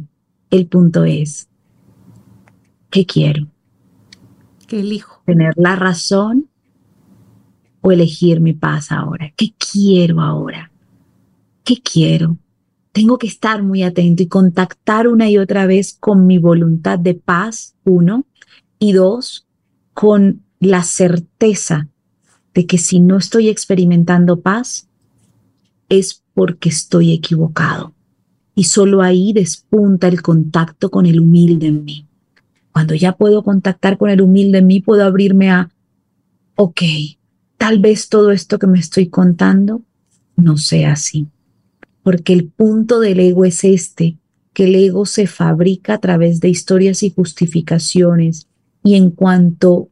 [0.52, 1.48] El punto es,
[2.90, 3.48] ¿Qué quiero?
[4.68, 5.22] ¿Qué elijo?
[5.26, 6.50] ¿Tener la razón
[7.82, 9.32] o elegir mi paz ahora?
[9.36, 10.72] ¿Qué quiero ahora?
[11.64, 12.38] ¿Qué quiero?
[12.92, 17.14] Tengo que estar muy atento y contactar una y otra vez con mi voluntad de
[17.14, 18.26] paz, uno,
[18.80, 19.48] y dos,
[19.94, 21.90] con la certeza
[22.54, 24.88] de que si no estoy experimentando paz,
[25.90, 27.94] es porque estoy equivocado.
[28.56, 32.05] Y solo ahí despunta el contacto con el humilde en mí.
[32.76, 35.70] Cuando ya puedo contactar con el humilde en mí, puedo abrirme a,
[36.56, 36.82] ok,
[37.58, 39.82] tal vez todo esto que me estoy contando
[40.36, 41.28] no sea así.
[42.04, 44.18] Porque el punto del ego es este,
[44.52, 48.50] que el ego se fabrica a través de historias y justificaciones.
[48.84, 49.88] Y en cuanto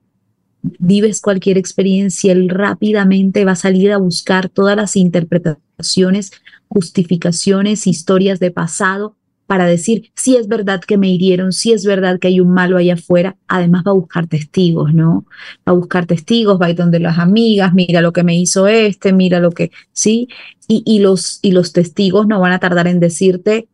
[0.61, 6.33] vives cualquier experiencia, él rápidamente va a salir a buscar todas las interpretaciones,
[6.67, 9.15] justificaciones, historias de pasado
[9.47, 12.77] para decir si es verdad que me hirieron, si es verdad que hay un malo
[12.77, 13.35] allá afuera.
[13.47, 15.25] Además va a buscar testigos, ¿no?
[15.67, 18.67] Va a buscar testigos, va a ir donde las amigas, mira lo que me hizo
[18.67, 20.27] este, mira lo que, ¿sí?
[20.67, 23.67] Y, y, los, y los testigos no van a tardar en decirte,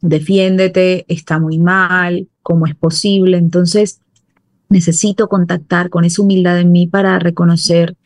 [0.00, 3.36] defiéndete, está muy mal, ¿cómo es posible?
[3.36, 4.00] Entonces,
[4.68, 7.96] necesito contactar con esa humildad en mí para reconocer,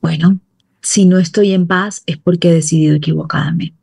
[0.00, 0.40] bueno,
[0.82, 3.79] si no estoy en paz es porque he decidido equivocadamente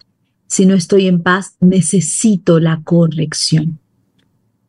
[0.47, 3.79] si no estoy en paz, necesito la corrección.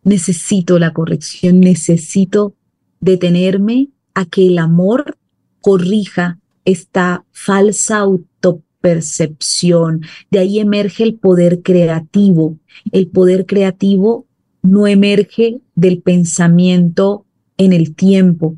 [0.02, 2.54] Necesito la corrección, necesito
[3.00, 5.16] detenerme a que el amor
[5.60, 10.02] corrija esta falsa autopercepción.
[10.30, 12.58] De ahí emerge el poder creativo.
[12.90, 14.26] El poder creativo
[14.62, 17.24] no emerge del pensamiento
[17.56, 18.56] en el tiempo.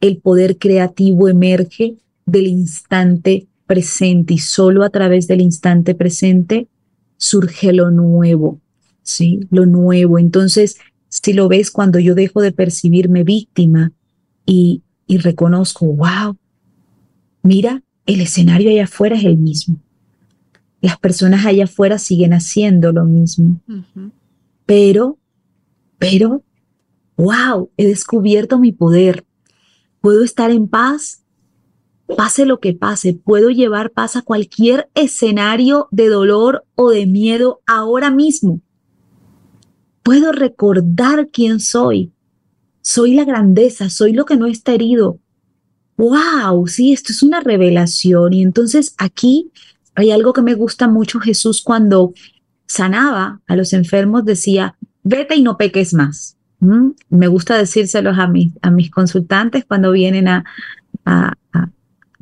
[0.00, 6.68] El poder creativo emerge del instante presente y solo a través del instante presente
[7.16, 8.60] surge lo nuevo,
[9.02, 9.46] ¿sí?
[9.50, 10.18] Lo nuevo.
[10.18, 10.76] Entonces,
[11.08, 13.92] si lo ves cuando yo dejo de percibirme víctima
[14.44, 16.36] y, y reconozco, wow,
[17.42, 19.76] mira, el escenario allá afuera es el mismo.
[20.80, 23.60] Las personas allá afuera siguen haciendo lo mismo.
[24.66, 25.18] Pero,
[25.98, 26.42] pero,
[27.16, 29.24] wow, he descubierto mi poder.
[30.00, 31.22] Puedo estar en paz
[32.14, 37.60] pase lo que pase, puedo llevar paz a cualquier escenario de dolor o de miedo
[37.66, 38.60] ahora mismo.
[40.02, 42.12] Puedo recordar quién soy.
[42.80, 45.18] Soy la grandeza, soy lo que no está herido.
[45.96, 46.68] ¡Wow!
[46.68, 48.32] Sí, esto es una revelación.
[48.32, 49.50] Y entonces aquí
[49.96, 52.12] hay algo que me gusta mucho Jesús cuando
[52.66, 56.36] sanaba a los enfermos, decía, vete y no peques más.
[56.60, 60.44] Me gusta decírselos a mis, a mis consultantes cuando vienen a,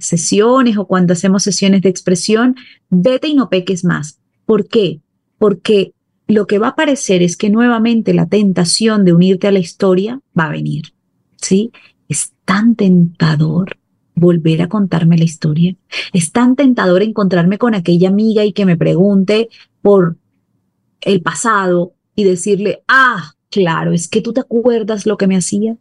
[0.06, 2.56] sesiones o cuando hacemos sesiones de expresión,
[2.90, 4.18] vete y no peques más.
[4.46, 5.00] ¿Por qué?
[5.38, 5.92] Porque
[6.26, 10.20] lo que va a aparecer es que nuevamente la tentación de unirte a la historia
[10.38, 10.94] va a venir.
[11.36, 11.70] ¿Sí?
[12.08, 13.76] Es tan tentador
[14.14, 15.76] volver a contarme la historia.
[16.12, 19.48] Es tan tentador encontrarme con aquella amiga y que me pregunte
[19.82, 20.16] por
[21.00, 25.76] el pasado y decirle, ah, claro, es que tú te acuerdas lo que me hacía.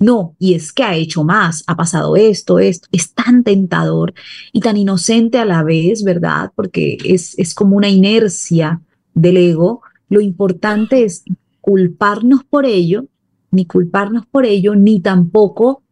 [0.00, 4.14] No, y es que ha hecho más, ha pasado esto, esto, es tan tentador
[4.52, 6.52] y tan inocente a la vez, ¿verdad?
[6.54, 8.80] Porque es, es como una inercia
[9.14, 9.82] del ego.
[10.08, 11.24] Lo importante es
[11.60, 13.06] culparnos por ello,
[13.50, 15.82] ni culparnos por ello, ni tampoco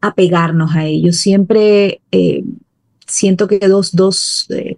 [0.00, 1.12] apegarnos a ello.
[1.12, 2.44] Siempre eh,
[3.06, 4.76] siento que dos, dos eh,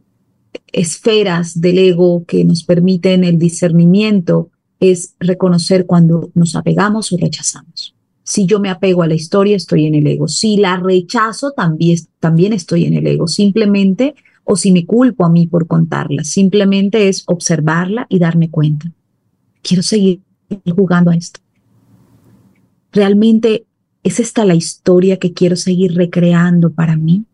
[0.73, 7.96] esferas del ego que nos permiten el discernimiento es reconocer cuando nos apegamos o rechazamos.
[8.27, 10.27] Si yo me apego a la historia, estoy en el ego.
[10.27, 13.29] Si la rechazo, también, también estoy en el ego.
[13.29, 18.91] Simplemente, o si me culpo a mí por contarla, simplemente es observarla y darme cuenta.
[19.63, 20.23] Quiero seguir
[20.75, 21.39] jugando a esto.
[22.91, 23.65] Realmente
[24.03, 27.27] es esta la historia que quiero seguir recreando para mí.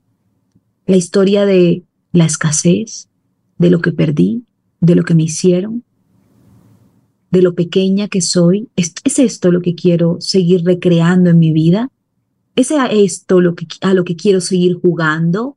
[0.85, 3.09] La historia de la escasez,
[3.57, 4.44] de lo que perdí,
[4.81, 5.85] de lo que me hicieron,
[7.33, 8.68] de lo pequeña que soy?
[8.77, 11.90] ¿Es, esto lo que quiero seguir recreando en mi vida?
[12.55, 15.57] ¿Es esto lo que, a lo que quiero seguir jugando?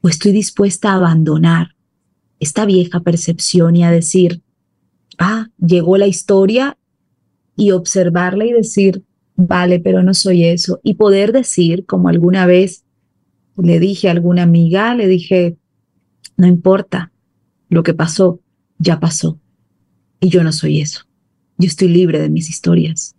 [0.00, 1.74] ¿O estoy dispuesta a abandonar
[2.38, 4.40] esta vieja percepción y a decir,
[5.18, 6.78] ah, llegó la historia
[7.56, 9.04] y observarla y decir,
[9.36, 10.80] vale, pero no soy eso.
[10.82, 12.84] Y poder decir, como alguna vez
[13.56, 15.56] le dije a alguna amiga, le dije,
[16.36, 17.12] no importa,
[17.68, 18.40] lo que pasó,
[18.78, 19.38] ya pasó.
[20.20, 21.00] Y yo no soy eso.
[21.58, 23.14] Yo estoy libre de mis historias.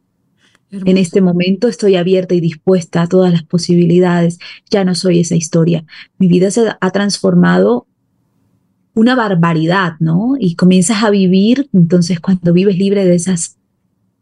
[0.71, 4.39] En este momento estoy abierta y dispuesta a todas las posibilidades.
[4.69, 5.83] Ya no soy esa historia.
[6.17, 7.87] Mi vida se ha transformado
[8.93, 10.35] una barbaridad, ¿no?
[10.39, 13.57] Y comienzas a vivir, entonces cuando vives libre de esas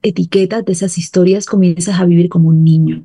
[0.01, 3.03] etiquetas, de esas historias, comienzas a vivir como un niño,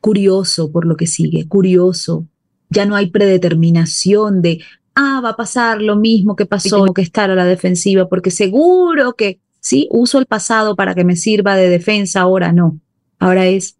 [0.00, 2.26] curioso por lo que sigue, curioso.
[2.70, 4.60] Ya no hay predeterminación de,
[4.98, 9.14] ah, va a pasar lo mismo que pasó, que estar a la defensiva, porque seguro
[9.14, 12.80] que, sí, uso el pasado para que me sirva de defensa, ahora no.
[13.20, 13.76] Ahora es,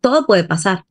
[0.00, 0.84] todo puede pasar,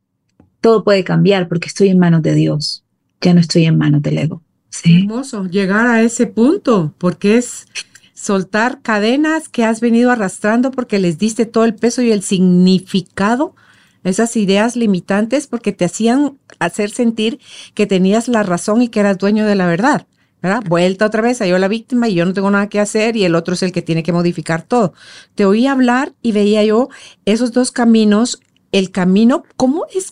[0.61, 2.85] todo puede cambiar porque estoy en manos de Dios,
[3.19, 4.41] ya no estoy en manos del ego.
[4.69, 5.01] ¿sí?
[5.01, 7.67] Hermoso llegar a ese punto, porque es
[8.13, 13.55] soltar cadenas que has venido arrastrando porque les diste todo el peso y el significado
[14.03, 17.39] esas ideas limitantes porque te hacían hacer sentir
[17.73, 20.07] que tenías la razón y que eras dueño de la verdad.
[20.41, 20.63] ¿verdad?
[20.67, 23.35] Vuelta otra vez yo la víctima y yo no tengo nada que hacer y el
[23.35, 24.93] otro es el que tiene que modificar todo.
[25.35, 26.89] Te oí hablar y veía yo
[27.25, 30.09] esos dos caminos, el camino, ¿cómo es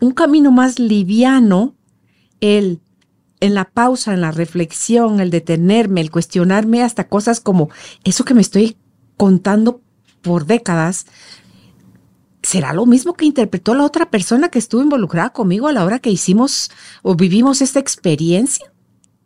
[0.00, 1.74] un camino más liviano?
[2.40, 2.80] El
[3.40, 7.70] en la pausa, en la reflexión, el detenerme, el cuestionarme hasta cosas como
[8.04, 8.76] eso que me estoy
[9.16, 9.80] contando
[10.22, 11.06] por décadas,
[12.42, 15.98] ¿será lo mismo que interpretó la otra persona que estuvo involucrada conmigo a la hora
[15.98, 16.70] que hicimos
[17.02, 18.72] o vivimos esta experiencia?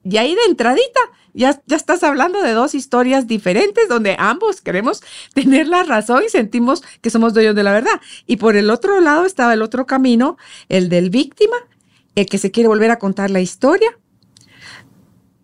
[0.08, 1.00] Y ahí de entradita,
[1.34, 5.02] ya, ya estás hablando de dos historias diferentes donde ambos queremos
[5.34, 8.00] tener la razón y sentimos que somos dueños de la verdad.
[8.26, 10.36] Y por el otro lado estaba el otro camino,
[10.68, 11.56] el del víctima,
[12.14, 13.98] el que se quiere volver a contar la historia,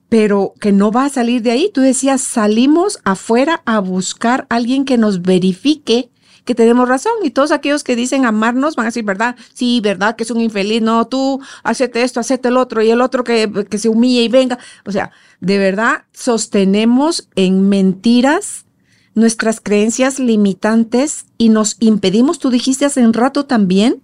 [0.09, 1.71] pero que no va a salir de ahí.
[1.73, 6.12] Tú decías, salimos afuera a buscar a alguien que nos verifique
[6.45, 7.13] que tenemos razón.
[7.23, 9.37] Y todos aquellos que dicen amarnos van a decir, ¿verdad?
[9.55, 10.17] Sí, ¿verdad?
[10.17, 10.83] Que es un infeliz.
[10.83, 12.83] No, tú, hacete esto, hacete el otro.
[12.83, 14.59] Y el otro que, que se humille y venga.
[14.85, 18.67] O sea, de verdad, sostenemos en mentiras
[19.15, 24.03] nuestras creencias limitantes y nos impedimos, tú dijiste hace un rato también,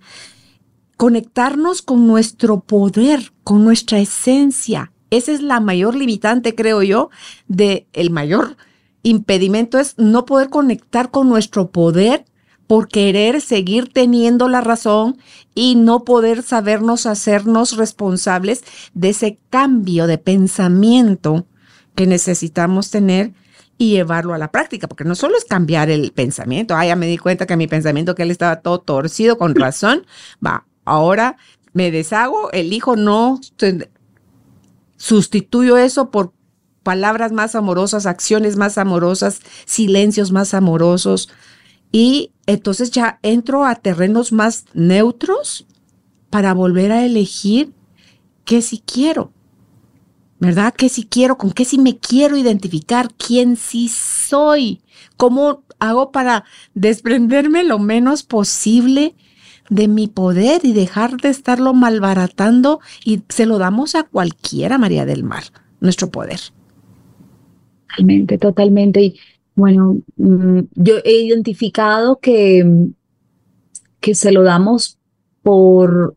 [0.97, 4.93] conectarnos con nuestro poder, con nuestra esencia.
[5.11, 7.09] Esa es la mayor limitante, creo yo,
[7.47, 8.57] de el mayor
[9.09, 12.25] impedimento es no poder conectar con nuestro poder
[12.67, 15.19] por querer seguir teniendo la razón
[15.55, 18.63] y no poder sabernos hacernos responsables
[18.93, 21.47] de ese cambio de pensamiento
[21.95, 23.33] que necesitamos tener
[23.79, 27.07] y llevarlo a la práctica, porque no solo es cambiar el pensamiento, ah, ya me
[27.07, 30.05] di cuenta que mi pensamiento que él estaba todo torcido con razón,
[30.45, 31.37] va, ahora
[31.73, 33.41] me deshago, elijo no
[34.97, 36.33] sustituyo eso por
[36.89, 41.29] palabras más amorosas, acciones más amorosas, silencios más amorosos.
[41.93, 45.67] Y entonces ya entro a terrenos más neutros
[46.31, 47.75] para volver a elegir
[48.47, 49.33] qué si quiero.
[50.39, 50.73] ¿Verdad?
[50.75, 51.37] ¿Qué si quiero?
[51.37, 53.13] ¿Con qué si me quiero identificar?
[53.13, 54.81] ¿Quién sí soy?
[55.19, 59.15] ¿Cómo hago para desprenderme lo menos posible
[59.69, 65.05] de mi poder y dejar de estarlo malbaratando y se lo damos a cualquiera, María
[65.05, 65.45] del Mar,
[65.81, 66.41] nuestro poder.
[67.89, 69.03] Totalmente, totalmente.
[69.03, 69.21] Y
[69.55, 72.91] bueno, mm, yo he identificado que,
[74.01, 74.99] que se lo damos
[75.43, 76.17] por,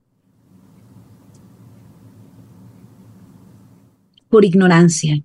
[4.29, 5.23] por ignorancia.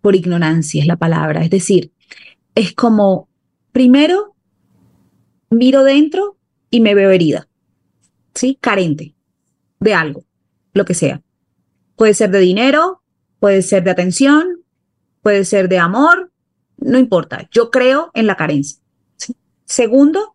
[0.00, 1.44] Por ignorancia es la palabra.
[1.44, 1.92] Es decir,
[2.54, 3.28] es como,
[3.72, 4.34] primero,
[5.50, 6.36] miro dentro
[6.70, 7.48] y me veo herida,
[8.34, 8.58] ¿sí?
[8.60, 9.14] Carente
[9.80, 10.24] de algo,
[10.72, 11.22] lo que sea.
[11.96, 13.02] Puede ser de dinero,
[13.40, 14.62] puede ser de atención,
[15.22, 16.30] puede ser de amor,
[16.78, 17.48] no importa.
[17.50, 18.80] Yo creo en la carencia.
[19.64, 20.34] Segundo,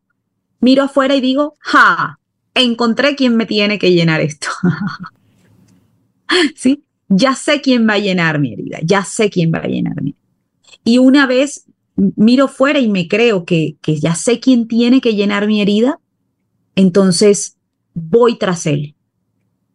[0.60, 2.20] miro afuera y digo, ja,
[2.54, 4.48] encontré quien me tiene que llenar esto.
[6.56, 6.84] ¿Sí?
[7.10, 10.16] Ya sé quién va a llenar mi herida, ya sé quién va a llenar mi
[10.84, 11.66] Y una vez
[11.96, 16.00] miro fuera y me creo que, que ya sé quién tiene que llenar mi herida,
[16.76, 17.58] entonces
[17.94, 18.96] voy tras él,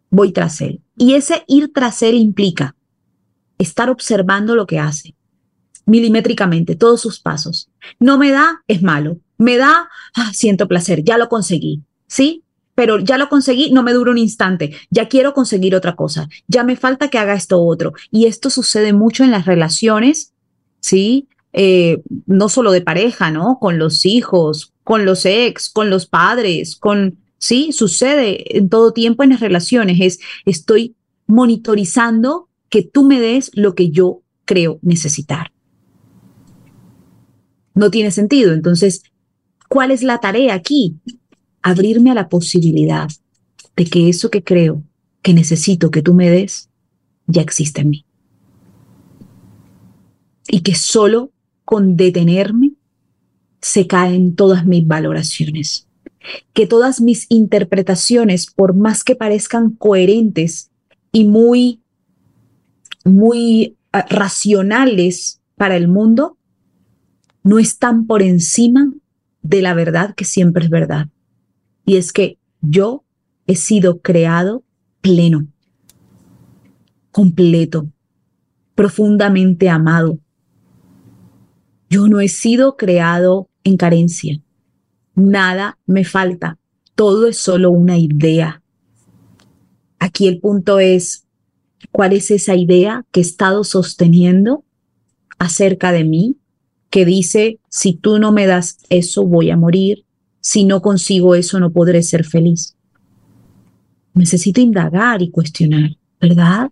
[0.09, 0.81] voy tras él.
[0.97, 2.75] Y ese ir tras él implica
[3.59, 5.13] estar observando lo que hace,
[5.85, 7.69] milimétricamente, todos sus pasos.
[7.99, 9.19] No me da, es malo.
[9.37, 12.43] Me da, ah, siento placer, ya lo conseguí, ¿sí?
[12.73, 16.63] Pero ya lo conseguí, no me dura un instante, ya quiero conseguir otra cosa, ya
[16.63, 17.93] me falta que haga esto otro.
[18.11, 20.33] Y esto sucede mucho en las relaciones,
[20.79, 21.27] ¿sí?
[21.51, 23.57] Eh, no solo de pareja, ¿no?
[23.59, 29.23] Con los hijos, con los ex, con los padres, con, sí, sucede en todo tiempo
[29.23, 30.95] en las relaciones, es estoy
[31.27, 35.51] monitorizando que tú me des lo que yo creo necesitar.
[37.73, 38.53] No tiene sentido.
[38.53, 39.03] Entonces,
[39.67, 40.97] ¿cuál es la tarea aquí?
[41.61, 43.09] Abrirme a la posibilidad
[43.75, 44.83] de que eso que creo
[45.21, 46.69] que necesito que tú me des
[47.27, 48.05] ya existe en mí.
[50.49, 51.31] Y que solo
[51.63, 52.73] con detenerme
[53.61, 55.87] se caen todas mis valoraciones.
[56.53, 60.71] Que todas mis interpretaciones, por más que parezcan coherentes
[61.11, 61.81] y muy,
[63.05, 66.37] muy ah, racionales para el mundo,
[67.43, 68.91] no están por encima
[69.41, 71.07] de la verdad que siempre es verdad.
[71.85, 73.03] Y es que yo
[73.47, 74.63] he sido creado
[75.01, 75.47] pleno,
[77.11, 77.87] completo,
[78.75, 80.19] profundamente amado,
[81.89, 84.39] yo no he sido creado en carencia.
[85.15, 86.59] Nada me falta.
[86.93, 88.61] Todo es solo una idea.
[89.97, 91.25] Aquí el punto es,
[91.91, 94.63] ¿cuál es esa idea que he estado sosteniendo
[95.37, 96.37] acerca de mí?
[96.89, 100.05] Que dice, si tú no me das eso, voy a morir.
[100.41, 102.75] Si no consigo eso, no podré ser feliz.
[104.13, 106.71] Necesito indagar y cuestionar, ¿verdad?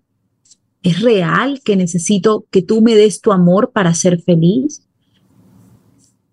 [0.82, 4.88] ¿Es real que necesito que tú me des tu amor para ser feliz?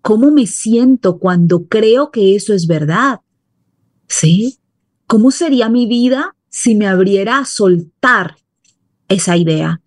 [0.01, 3.21] ¿Cómo me siento cuando creo que eso es verdad?
[4.07, 4.59] ¿Sí?
[5.07, 8.35] ¿Cómo sería mi vida si me abriera a soltar
[9.07, 9.81] esa idea,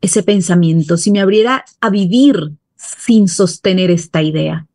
[0.00, 4.66] ese pensamiento, si me abriera a vivir sin sostener esta idea?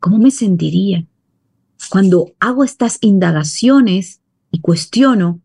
[0.00, 1.06] ¿Cómo me sentiría?
[1.90, 4.20] Cuando hago estas indagaciones
[4.50, 5.40] y cuestiono,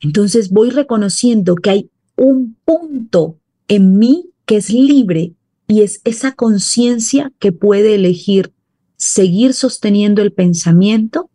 [0.00, 3.38] entonces voy reconociendo que hay un punto
[3.68, 5.34] en mí que es libre
[5.66, 8.52] y es esa conciencia que puede elegir
[8.96, 11.30] seguir sosteniendo el pensamiento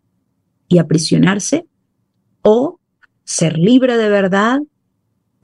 [0.67, 1.65] y aprisionarse
[2.41, 2.79] o
[3.23, 4.61] ser libre de verdad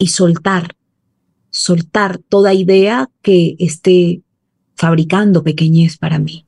[0.04, 0.76] y soltar,
[1.49, 4.22] soltar toda idea que esté
[4.76, 6.45] fabricando pequeñez para mí.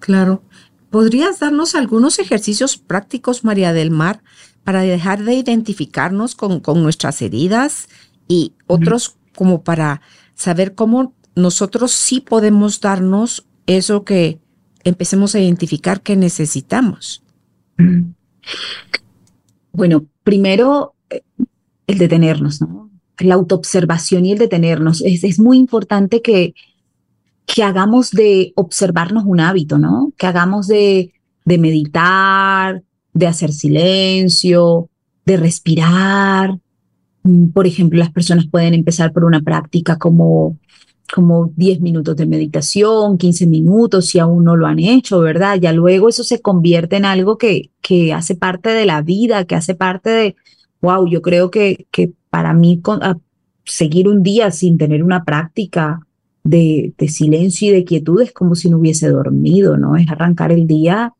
[0.00, 0.42] Claro.
[0.90, 4.24] ¿Podrías darnos algunos ejercicios prácticos, María del Mar,
[4.64, 7.88] para dejar de identificarnos con, con nuestras heridas
[8.26, 10.00] y otros como para
[10.34, 14.40] saber cómo nosotros sí podemos darnos eso que
[14.82, 17.22] empecemos a identificar que necesitamos.
[19.70, 21.22] Bueno, primero eh,
[21.90, 22.90] el detenernos, ¿no?
[23.18, 25.02] La autoobservación y el detenernos.
[25.02, 26.54] Es, es muy importante que,
[27.46, 30.12] que hagamos de observarnos un hábito, ¿no?
[30.16, 31.12] Que hagamos de,
[31.44, 32.82] de meditar,
[33.12, 34.88] de hacer silencio,
[35.26, 36.58] de respirar,
[37.22, 40.58] Mm, por ejemplo, las personas pueden empezar por una práctica como
[41.12, 45.58] como 10 minutos de meditación, 15 minutos, si aún no lo han hecho, ¿verdad?
[45.60, 49.56] Ya luego eso se convierte en algo que, que hace parte de la vida, que
[49.56, 50.36] hace parte de,
[50.80, 52.80] wow, yo creo que, que para mí
[53.64, 56.00] seguir un día sin tener una práctica
[56.42, 59.96] de, de silencio y de quietud es como si no hubiese dormido, ¿no?
[59.96, 61.12] Es arrancar el día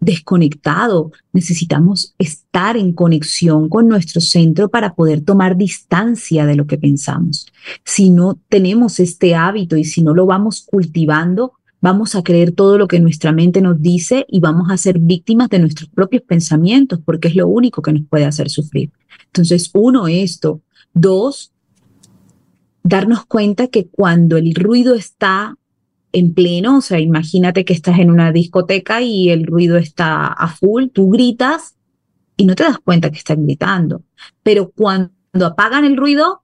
[0.00, 1.12] desconectado.
[1.32, 7.46] Necesitamos estar en conexión con nuestro centro para poder tomar distancia de lo que pensamos.
[7.84, 12.78] Si no tenemos este hábito y si no lo vamos cultivando, vamos a creer todo
[12.78, 17.00] lo que nuestra mente nos dice y vamos a ser víctimas de nuestros propios pensamientos,
[17.04, 18.90] porque es lo único que nos puede hacer sufrir.
[19.26, 20.60] Entonces, uno, esto.
[20.92, 21.52] Dos,
[22.82, 25.56] darnos cuenta que cuando el ruido está
[26.12, 30.48] en pleno, o sea, imagínate que estás en una discoteca y el ruido está a
[30.48, 31.76] full, tú gritas
[32.36, 34.02] y no te das cuenta que están gritando.
[34.42, 36.42] Pero cuando apagan el ruido,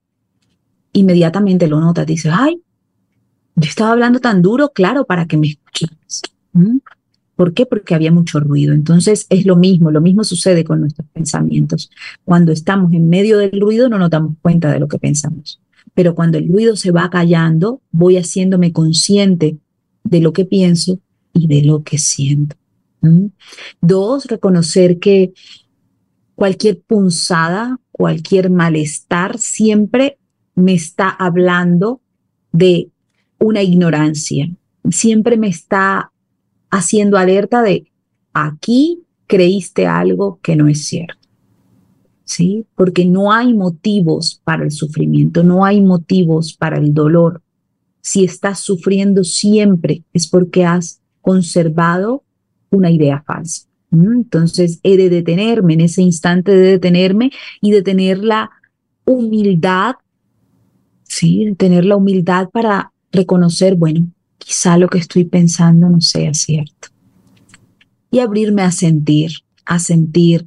[0.92, 2.62] inmediatamente lo notas, dices, ay,
[3.56, 5.90] yo estaba hablando tan duro, claro, para que me escuches.
[6.52, 6.78] ¿Mm?
[7.34, 7.66] ¿Por qué?
[7.66, 8.72] Porque había mucho ruido.
[8.72, 11.90] Entonces es lo mismo, lo mismo sucede con nuestros pensamientos.
[12.24, 15.60] Cuando estamos en medio del ruido no nos damos cuenta de lo que pensamos.
[15.94, 19.58] Pero cuando el ruido se va callando, voy haciéndome consciente
[20.04, 20.98] de lo que pienso
[21.32, 22.56] y de lo que siento.
[23.80, 25.32] Dos, reconocer que
[26.34, 30.18] cualquier punzada, cualquier malestar siempre
[30.54, 32.00] me está hablando
[32.52, 32.90] de
[33.38, 34.50] una ignorancia.
[34.90, 36.12] Siempre me está
[36.70, 37.90] haciendo alerta de
[38.32, 41.16] aquí creíste algo que no es cierto.
[42.24, 42.66] ¿Sí?
[42.74, 47.40] Porque no hay motivos para el sufrimiento, no hay motivos para el dolor.
[48.00, 52.24] Si estás sufriendo siempre es porque has conservado
[52.70, 53.66] una idea falsa.
[53.92, 57.30] Entonces he de detenerme en ese instante de detenerme
[57.60, 58.50] y de tener la
[59.04, 59.94] humildad,
[61.04, 66.88] sí, tener la humildad para reconocer, bueno, quizá lo que estoy pensando no sea cierto.
[68.10, 69.32] Y abrirme a sentir,
[69.64, 70.46] a sentir.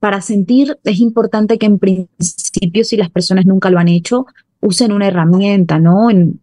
[0.00, 4.26] Para sentir es importante que en principio, si las personas nunca lo han hecho,
[4.60, 6.10] usen una herramienta, ¿no?
[6.10, 6.40] En,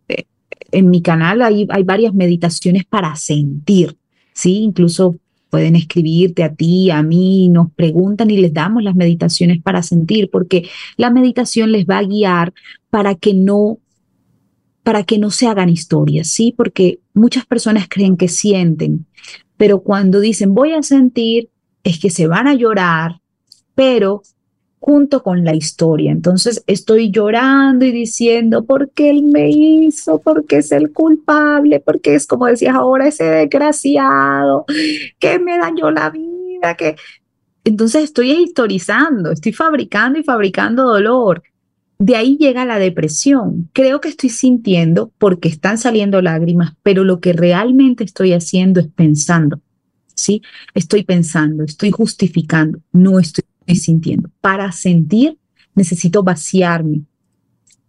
[0.71, 3.97] en mi canal hay, hay varias meditaciones para sentir,
[4.33, 4.59] ¿sí?
[4.59, 5.15] Incluso
[5.49, 10.29] pueden escribirte a ti, a mí, nos preguntan y les damos las meditaciones para sentir,
[10.29, 12.53] porque la meditación les va a guiar
[12.89, 13.79] para que no
[14.85, 16.53] para que no se hagan historias, ¿sí?
[16.55, 19.07] Porque muchas personas creen que sienten,
[19.57, 21.49] pero cuando dicen voy a sentir,
[21.83, 23.19] es que se van a llorar,
[23.73, 24.21] pero
[24.79, 26.11] junto con la historia.
[26.11, 30.19] Entonces estoy llorando y diciendo, ¿por qué él me hizo?
[30.19, 31.79] ¿Por qué es el culpable?
[31.79, 34.65] Porque es como decías ahora, ese desgraciado
[35.17, 36.95] que me dañó la vida, que...
[37.63, 41.41] Entonces estoy historizando, estoy fabricando y fabricando dolor.
[41.97, 43.69] De ahí llega la depresión.
[43.73, 48.87] Creo que estoy sintiendo porque están saliendo lágrimas, pero lo que realmente estoy haciendo es
[48.87, 49.61] pensando.
[50.13, 50.41] ¿Sí?
[50.73, 53.43] Estoy pensando, estoy justificando, no estoy
[53.75, 54.29] sintiendo.
[54.39, 55.37] Para sentir
[55.75, 57.01] necesito vaciarme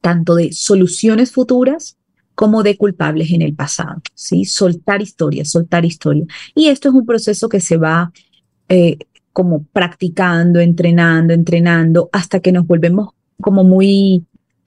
[0.01, 1.97] tanto de soluciones futuras
[2.35, 4.45] como de culpables en el pasado, ¿sí?
[4.45, 6.27] Soltar historia, soltar historia.
[6.55, 8.13] Y esto es un proceso que se va
[8.69, 8.99] eh,
[9.33, 14.27] como practicando, entrenando, entrenando, hasta que nos volvemos como muy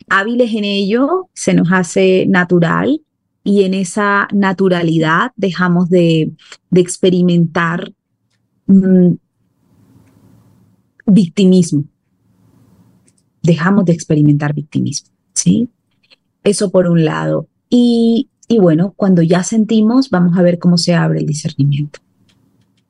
[0.09, 3.01] hábiles en ello, se nos hace natural
[3.43, 6.31] y en esa naturalidad dejamos de,
[6.73, 7.93] experimentar
[8.67, 9.13] mm,
[11.05, 11.85] victimismo.
[13.41, 15.69] Dejamos de experimentar victimismo, ¿sí?
[16.43, 17.47] Eso por un lado.
[17.69, 21.99] Y, y bueno, cuando ya sentimos, vamos a ver cómo se abre el discernimiento.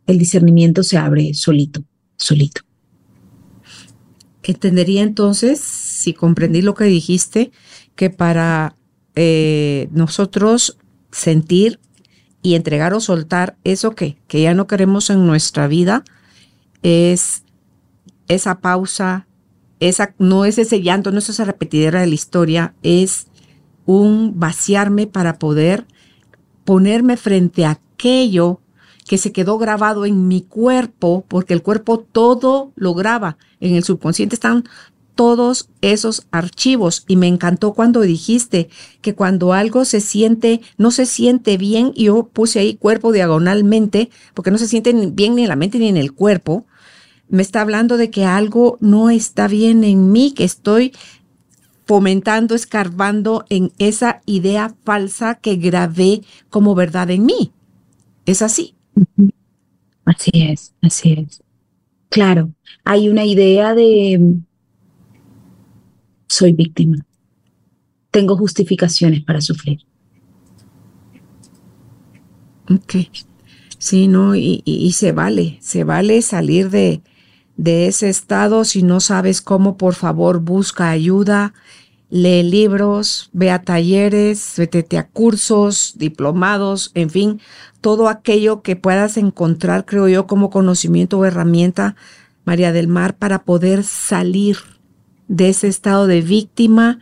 [0.07, 1.83] El discernimiento se abre solito,
[2.17, 2.61] solito.
[4.43, 7.51] Entendería entonces, si comprendí lo que dijiste,
[7.95, 8.75] que para
[9.15, 10.77] eh, nosotros
[11.11, 11.79] sentir
[12.41, 16.03] y entregar o soltar eso que, que ya no queremos en nuestra vida
[16.83, 17.43] es
[18.29, 19.27] esa pausa,
[19.79, 23.27] esa, no es ese llanto, no es esa repetidera de la historia, es
[23.85, 25.85] un vaciarme para poder
[26.63, 28.61] ponerme frente a aquello
[29.09, 33.39] que se quedó grabado en mi cuerpo, porque el cuerpo todo lo graba.
[33.59, 34.65] En el subconsciente están
[35.15, 38.69] todos esos archivos y me encantó cuando dijiste
[39.01, 44.11] que cuando algo se siente, no se siente bien, y yo puse ahí cuerpo diagonalmente,
[44.35, 46.67] porque no se siente bien ni en la mente ni en el cuerpo,
[47.29, 50.93] me está hablando de que algo no está bien en mí, que estoy
[51.87, 57.51] fomentando, escarbando en esa idea falsa que grabé como verdad en mí.
[58.27, 58.75] ¿Es así?
[60.05, 61.43] Así es, así es.
[62.09, 62.51] Claro,
[62.83, 64.39] hay una idea de
[66.27, 67.05] soy víctima.
[68.11, 69.79] Tengo justificaciones para sufrir.
[72.69, 72.95] Ok.
[73.77, 77.01] Sí, no, y, y, se vale, se vale salir de,
[77.55, 78.65] de ese estado.
[78.65, 81.53] Si no sabes cómo, por favor, busca ayuda,
[82.09, 87.41] lee libros, ve a talleres, vete a cursos, diplomados, en fin,
[87.81, 91.95] todo aquello que puedas encontrar, creo yo, como conocimiento o herramienta,
[92.45, 94.57] María del Mar, para poder salir
[95.27, 96.99] de ese estado de víctima,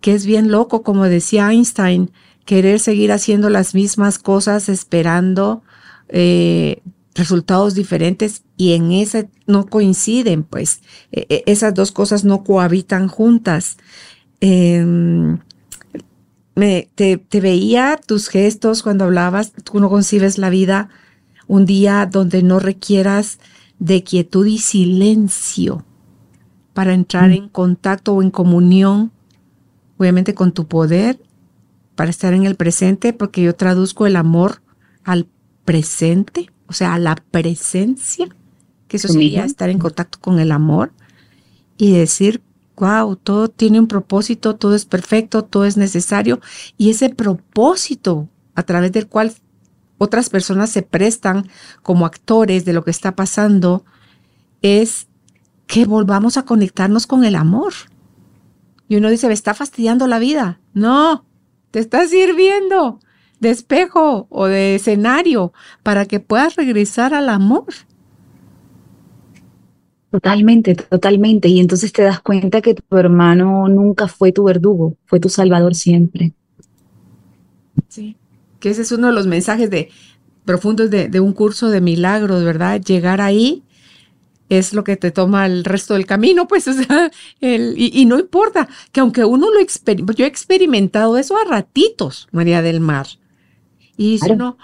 [0.00, 2.12] que es bien loco, como decía Einstein,
[2.44, 5.62] querer seguir haciendo las mismas cosas esperando
[6.08, 6.82] eh,
[7.14, 10.80] resultados diferentes y en ese no coinciden, pues
[11.12, 13.76] e, e, esas dos cosas no cohabitan juntas.
[14.40, 15.38] Em,
[16.54, 20.88] me, te, te, veía tus gestos cuando hablabas, tú no concibes la vida
[21.46, 23.38] un día donde no requieras
[23.78, 25.84] de quietud y silencio
[26.74, 27.32] para entrar mm.
[27.32, 29.10] en contacto o en comunión,
[29.96, 31.20] obviamente con tu poder,
[31.96, 34.62] para estar en el presente, porque yo traduzco el amor
[35.02, 35.26] al
[35.64, 38.28] presente, o sea, a la presencia,
[38.86, 40.92] que eso sería estar en contacto con el amor
[41.76, 42.42] y decir,
[42.78, 46.40] wow, todo tiene un propósito, todo es perfecto, todo es necesario,
[46.76, 49.32] y ese propósito a través del cual
[49.98, 51.48] otras personas se prestan
[51.82, 53.84] como actores de lo que está pasando
[54.62, 55.08] es
[55.66, 57.72] que volvamos a conectarnos con el amor.
[58.88, 60.60] Y uno dice, me está fastidiando la vida.
[60.72, 61.26] No,
[61.70, 63.00] te está sirviendo
[63.40, 65.52] de espejo o de escenario
[65.82, 67.66] para que puedas regresar al amor.
[70.10, 71.48] Totalmente, totalmente.
[71.48, 75.74] Y entonces te das cuenta que tu hermano nunca fue tu verdugo, fue tu salvador
[75.74, 76.32] siempre.
[77.88, 78.16] Sí,
[78.58, 79.90] que ese es uno de los mensajes de
[80.44, 82.80] profundos de, un curso de milagros, ¿verdad?
[82.80, 83.64] Llegar ahí
[84.48, 88.66] es lo que te toma el resto del camino, pues, o sea, y, no importa,
[88.90, 93.06] que aunque uno lo experimente, yo he experimentado eso a ratitos, María del Mar,
[93.98, 94.56] y dice uno,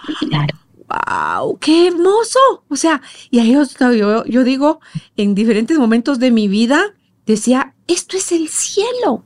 [0.87, 2.39] wow, qué hermoso.
[2.69, 4.79] O sea, y ahí yo, yo digo,
[5.17, 9.23] en diferentes momentos de mi vida, decía, esto es el cielo.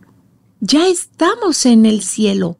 [0.60, 2.58] Ya estamos en el cielo,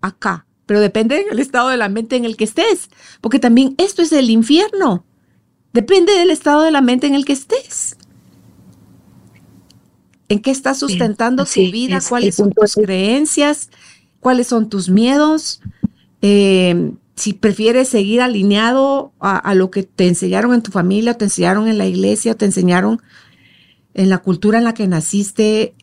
[0.00, 0.46] acá.
[0.66, 2.90] Pero depende del estado de la mente en el que estés,
[3.22, 5.06] porque también esto es el infierno.
[5.72, 7.96] Depende del estado de la mente en el que estés.
[10.28, 12.00] ¿En qué estás sustentando tu vida?
[12.06, 13.70] ¿Cuáles son tus creencias?
[14.20, 15.62] ¿Cuáles son tus miedos?
[16.20, 21.66] Eh, si prefieres seguir alineado a, lo que te enseñaron en tu familia, te enseñaron
[21.66, 23.02] en la iglesia, te enseñaron
[23.94, 25.74] en la cultura en la que naciste.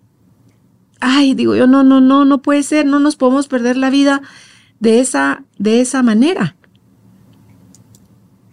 [1.01, 4.21] Ay, digo yo, no, no, no, no puede ser, no nos podemos perder la vida
[4.79, 6.55] de esa, de esa manera.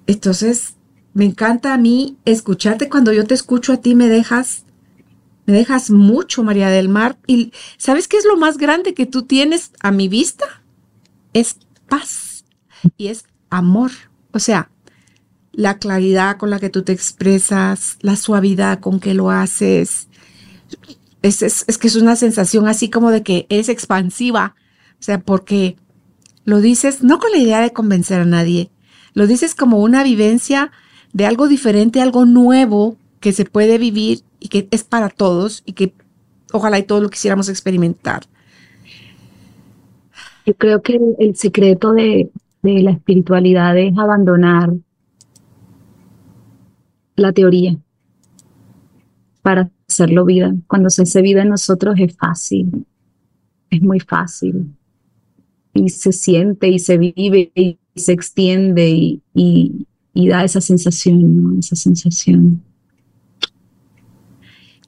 [0.09, 0.74] Entonces,
[1.14, 2.89] me encanta a mí escucharte.
[2.89, 4.64] Cuando yo te escucho a ti, me dejas,
[5.47, 7.16] me dejas mucho, María del Mar.
[7.28, 10.47] Y ¿sabes qué es lo más grande que tú tienes a mi vista?
[11.33, 11.59] Es
[11.89, 12.32] paz
[12.97, 13.91] y es amor.
[14.33, 14.70] O sea,
[15.53, 20.09] la claridad con la que tú te expresas, la suavidad con que lo haces.
[21.22, 24.55] Es, es, que es una sensación así como de que es expansiva.
[24.99, 25.76] O sea, porque
[26.45, 28.70] lo dices no con la idea de convencer a nadie,
[29.14, 30.72] lo dices como una vivencia
[31.12, 35.74] de algo diferente, algo nuevo que se puede vivir y que es para todos y
[35.74, 35.95] que
[36.53, 38.22] ojalá y todos lo quisiéramos experimentar.
[40.45, 42.30] Yo creo que el, secreto de,
[42.62, 44.72] la espiritualidad es abandonar
[47.16, 47.76] la teoría
[49.42, 50.54] para hacerlo vida.
[50.68, 52.86] Cuando se hace vida en nosotros es fácil,
[53.70, 54.74] es muy fácil.
[55.74, 62.62] Y se siente y se vive y se extiende y, da esa sensación, esa sensación.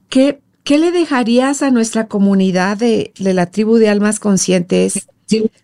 [0.08, 5.08] ¿Qué, ¿Qué, le dejarías a nuestra comunidad de, de la tribu de almas conscientes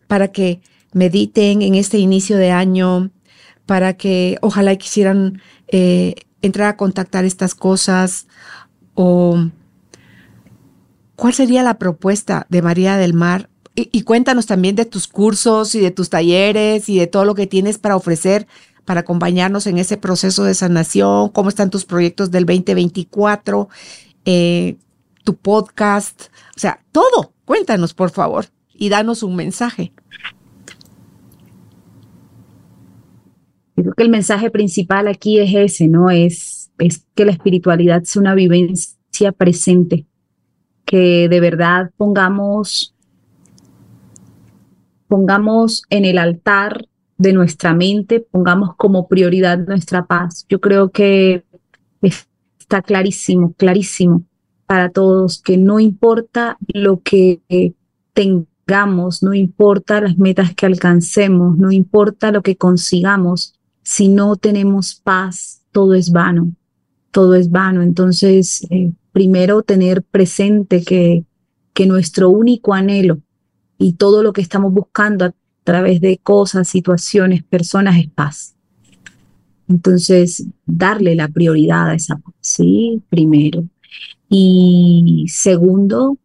[0.09, 0.61] para que
[0.93, 3.11] mediten en este inicio de año,
[3.67, 8.27] para que ojalá quisieran eh, entrar a contactar estas cosas
[8.95, 9.47] o
[11.15, 13.49] cuál sería la propuesta de María del Mar.
[13.77, 17.47] Y, cuéntanos también de tus cursos y de tus talleres y de todo lo que
[17.47, 18.47] tienes para ofrecer
[18.85, 23.69] para acompañarnos en ese proceso de sanación, cómo están tus proyectos del 2024,
[24.25, 24.77] eh,
[25.23, 26.23] tu podcast,
[26.57, 27.33] o sea, todo.
[27.45, 28.47] Cuéntanos, por favor
[28.81, 29.93] y danos un mensaje.
[33.83, 36.11] Creo que el mensaje principal aquí es ese, ¿no?
[36.11, 40.07] Es, es que la espiritualidad sea una vivencia presente,
[40.85, 42.95] que de verdad pongamos,
[45.09, 46.87] pongamos en el altar
[47.19, 50.47] de nuestra mente, pongamos como prioridad nuestra paz.
[50.49, 51.45] Yo creo que
[52.59, 54.25] está clarísimo, clarísimo
[54.67, 57.41] para todos que no importa lo que
[58.15, 58.47] tengamos
[59.23, 65.63] no importa las metas que alcancemos, no importa lo que consigamos, si no tenemos paz,
[65.73, 66.55] todo es vano,
[67.11, 67.83] todo es vano.
[67.83, 71.25] Entonces, eh, primero tener presente que,
[71.73, 73.21] que nuestro único anhelo
[73.79, 78.55] y todo lo que estamos buscando a través de cosas, situaciones, personas es paz.
[79.69, 83.03] Entonces, darle la prioridad a esa paz, ¿sí?
[83.09, 83.65] Primero.
[84.29, 86.19] Y segundo,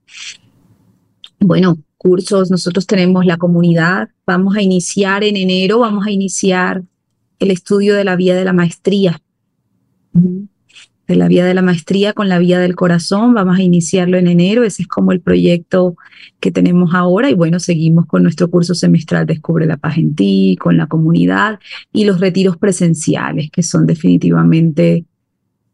[1.40, 6.84] bueno, cursos, nosotros tenemos la comunidad, vamos a iniciar en enero, vamos a iniciar
[7.40, 9.22] el estudio de la vía de la maestría
[11.08, 13.34] de la vía de la maestría con la vía del corazón.
[13.34, 15.96] Vamos a iniciarlo en enero, ese es como el proyecto
[16.40, 20.58] que tenemos ahora y bueno, seguimos con nuestro curso semestral Descubre la paz en ti,
[20.60, 21.60] con la comunidad
[21.92, 25.06] y los retiros presenciales, que son definitivamente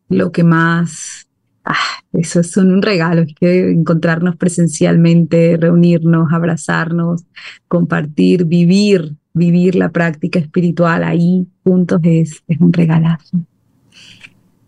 [0.09, 1.21] lo que más...
[1.64, 1.76] Ah,
[2.14, 7.24] eso es un regalo, es que encontrarnos presencialmente, reunirnos, abrazarnos,
[7.68, 13.38] compartir, vivir, vivir la práctica espiritual ahí juntos es, es un regalazo.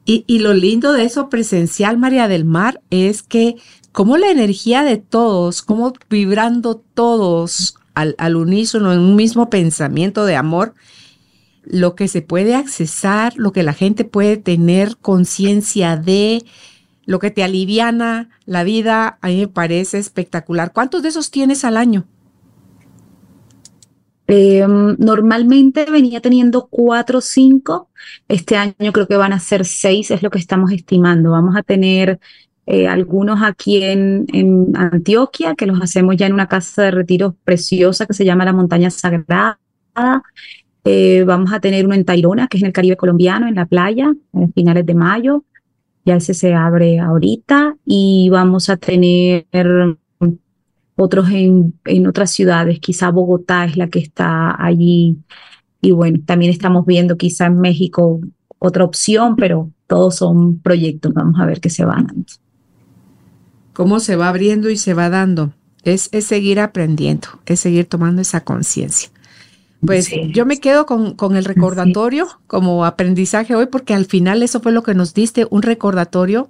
[0.05, 3.55] Y, lo lindo de eso presencial, María del Mar, es que
[3.93, 10.25] como la energía de todos, como vibrando todos al, al unísono en un mismo pensamiento
[10.25, 10.73] de amor,
[11.63, 16.43] lo que se puede accesar, lo que la gente puede tener conciencia de,
[17.05, 20.71] lo que te aliviana la vida, a mí me parece espectacular.
[20.73, 22.05] ¿Cuántos de esos tienes al año?
[24.27, 27.89] Em, normalmente venía teniendo cuatro o cinco.
[28.27, 31.31] Este año creo que van a ser seis, es lo que estamos estimando.
[31.31, 32.19] Vamos a tener
[32.65, 37.35] eh, algunos aquí en, en, Antioquia, que los hacemos ya en una casa de retiro
[37.43, 39.59] preciosa que se llama la Montaña Sagrada.
[40.85, 43.65] Eh, vamos a tener uno en Tairona, que es en el Caribe colombiano, en la
[43.65, 45.43] playa, a finales de mayo.
[46.05, 47.77] Ya ese se abre ahorita.
[47.85, 49.45] Y vamos a tener
[50.95, 55.17] otros en, en otras ciudades, quizá Bogotá es la que está allí.
[55.81, 58.21] Y bueno, también estamos viendo quizá en México
[58.59, 62.25] otra opción, pero todos son proyectos, vamos a ver qué se van dando.
[63.73, 65.53] ¿Cómo se va abriendo y se va dando?
[65.83, 69.09] Es, es seguir aprendiendo, es seguir tomando esa conciencia.
[69.85, 74.61] Pues yo me quedo con, con el recordatorio como aprendizaje hoy, porque al final eso
[74.61, 76.49] fue lo que nos diste, un recordatorio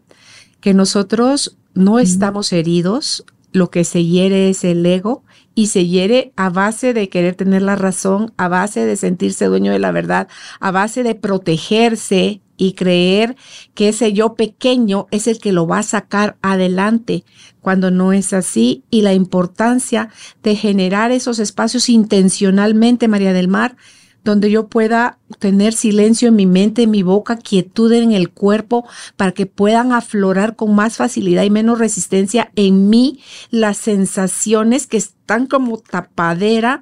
[0.60, 5.24] que nosotros no estamos heridos, lo que se hiere es el ego
[5.56, 9.72] y se hiere a base de querer tener la razón, a base de sentirse dueño
[9.72, 10.28] de la verdad,
[10.60, 13.36] a base de protegerse y creer
[13.74, 17.24] que ese yo pequeño es el que lo va a sacar adelante
[17.62, 18.84] cuando no es así.
[18.90, 20.10] Y la importancia
[20.44, 23.76] de generar esos espacios intencionalmente, María del Mar,
[24.24, 28.88] donde yo pueda tener silencio en mi mente, en mi boca, quietud en el cuerpo,
[29.18, 34.98] para que puedan aflorar con más facilidad y menos resistencia en mí las sensaciones que
[34.98, 36.82] están como tapadera,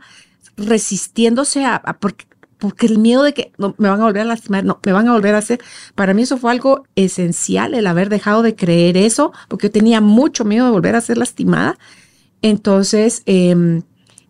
[0.55, 2.25] resistiéndose a, porque,
[2.61, 5.07] porque el miedo de que no, me van a volver a lastimar, no, me van
[5.07, 5.59] a volver a hacer.
[5.95, 9.99] Para mí eso fue algo esencial, el haber dejado de creer eso, porque yo tenía
[9.99, 11.79] mucho miedo de volver a ser lastimada.
[12.43, 13.81] Entonces, em,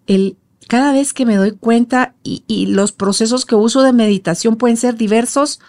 [0.07, 0.37] el,
[0.69, 4.95] cada vez que me doy cuenta y, los procesos que uso de meditación pueden ser
[4.95, 5.59] diversos,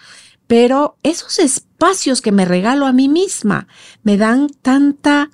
[0.46, 3.66] pero esos espacios que me regalo a mí misma
[4.04, 5.30] me dan tanta,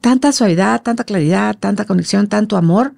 [0.00, 2.94] tanta suavidad, tanta claridad, tanta conexión, tanto amor.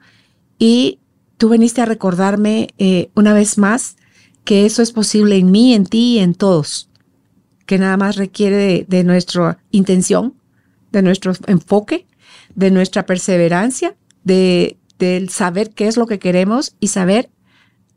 [0.56, 1.00] Y
[1.44, 3.96] tú veniste a recordarme eh, una vez más
[4.44, 6.88] que eso es posible en mí, en ti y en todos,
[7.66, 10.32] que nada más requiere de nuestra intención,
[10.90, 12.06] de nuestro enfoque,
[12.54, 17.28] de nuestra perseverancia, de del saber qué es lo que queremos y saber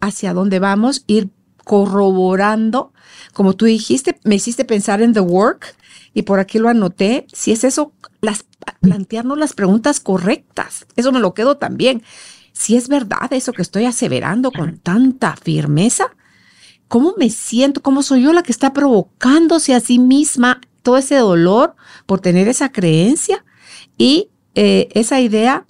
[0.01, 1.29] hacia dónde vamos, ir
[1.63, 2.91] corroborando,
[3.31, 5.73] como tú dijiste, me hiciste pensar en The Work
[6.13, 8.43] y por aquí lo anoté, si es eso, las,
[8.81, 12.03] plantearnos las preguntas correctas, eso me lo quedo también.
[12.57, 16.15] Si es verdad eso que estoy aseverando con tanta firmeza,
[16.87, 17.83] ¿cómo me siento?
[17.83, 21.75] ¿Cómo soy yo la que está provocándose a sí misma todo ese dolor
[22.07, 23.45] por tener esa creencia
[23.95, 25.67] y eh, esa idea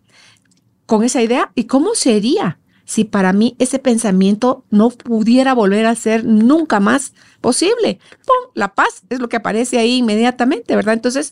[0.86, 5.96] con esa idea y cómo sería si para mí ese pensamiento no pudiera volver a
[5.96, 7.12] ser nunca más
[7.42, 8.00] posible.
[8.26, 8.52] ¡Pum!
[8.54, 10.94] La paz es lo que aparece ahí inmediatamente, ¿verdad?
[10.94, 11.32] Entonces,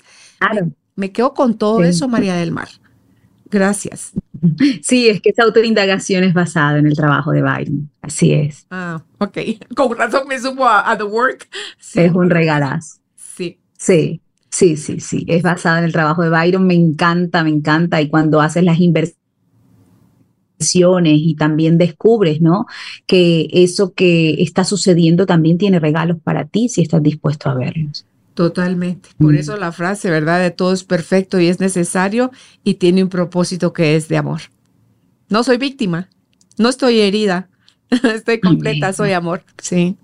[0.97, 2.67] me, quedo con todo eso, María del Mar.
[3.49, 4.11] Gracias.
[4.81, 7.89] Sí, es que esa autoindagación es basada en el trabajo de Byron.
[8.01, 8.65] Así es.
[8.69, 9.37] Ah, ok.
[9.75, 11.47] Con razón me supo a, The Work.
[11.95, 12.99] Es un regalazo.
[13.15, 13.59] Sí.
[13.77, 15.25] Sí, sí, sí, sí.
[15.27, 16.65] Es basada en el trabajo de Byron.
[16.65, 18.01] Me encanta, me encanta.
[18.01, 19.13] Y cuando haces las inversiones
[21.19, 22.65] y también descubres, ¿no?
[23.05, 28.05] Que eso que está sucediendo también tiene regalos para ti si estás dispuesto a verlos.
[28.35, 29.09] Totalmente.
[29.17, 29.37] Por mm.
[29.37, 30.41] eso la frase, ¿verdad?
[30.41, 32.31] De todo es perfecto y es necesario
[32.63, 34.41] y tiene un propósito que es de amor.
[35.29, 36.09] No soy víctima,
[36.57, 37.49] no estoy herida,
[37.89, 39.43] estoy completa, soy amor.
[39.57, 39.97] Sí.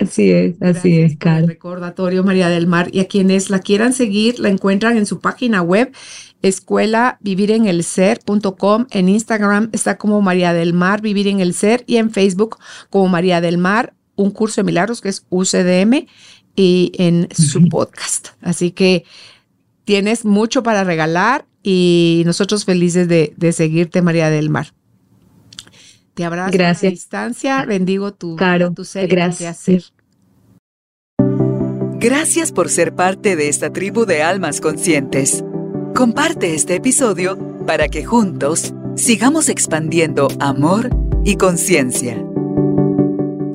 [0.00, 1.48] Así es, así es, Carlos.
[1.48, 2.88] Recordatorio María del Mar.
[2.92, 5.92] Y a quienes la quieran seguir, la encuentran en su página web,
[6.40, 8.86] escuela vivir en el ser.com.
[8.90, 11.82] En Instagram está como María del Mar, vivir en el ser.
[11.86, 12.58] Y en Facebook
[12.90, 16.06] como María del Mar, un curso de milagros que es UCDM
[16.54, 18.28] y en su podcast.
[18.42, 19.04] Así que
[19.84, 24.74] tienes mucho para regalar y nosotros felices de, seguirte, María del Mar.
[26.14, 26.90] Te abrazo gracias.
[26.90, 29.92] a distancia, bendigo tu, Caro, tu ser gracias.
[32.00, 35.44] Gracias por ser parte de esta tribu de almas conscientes.
[35.94, 40.90] Comparte este episodio para que juntos sigamos expandiendo amor
[41.24, 42.24] y conciencia.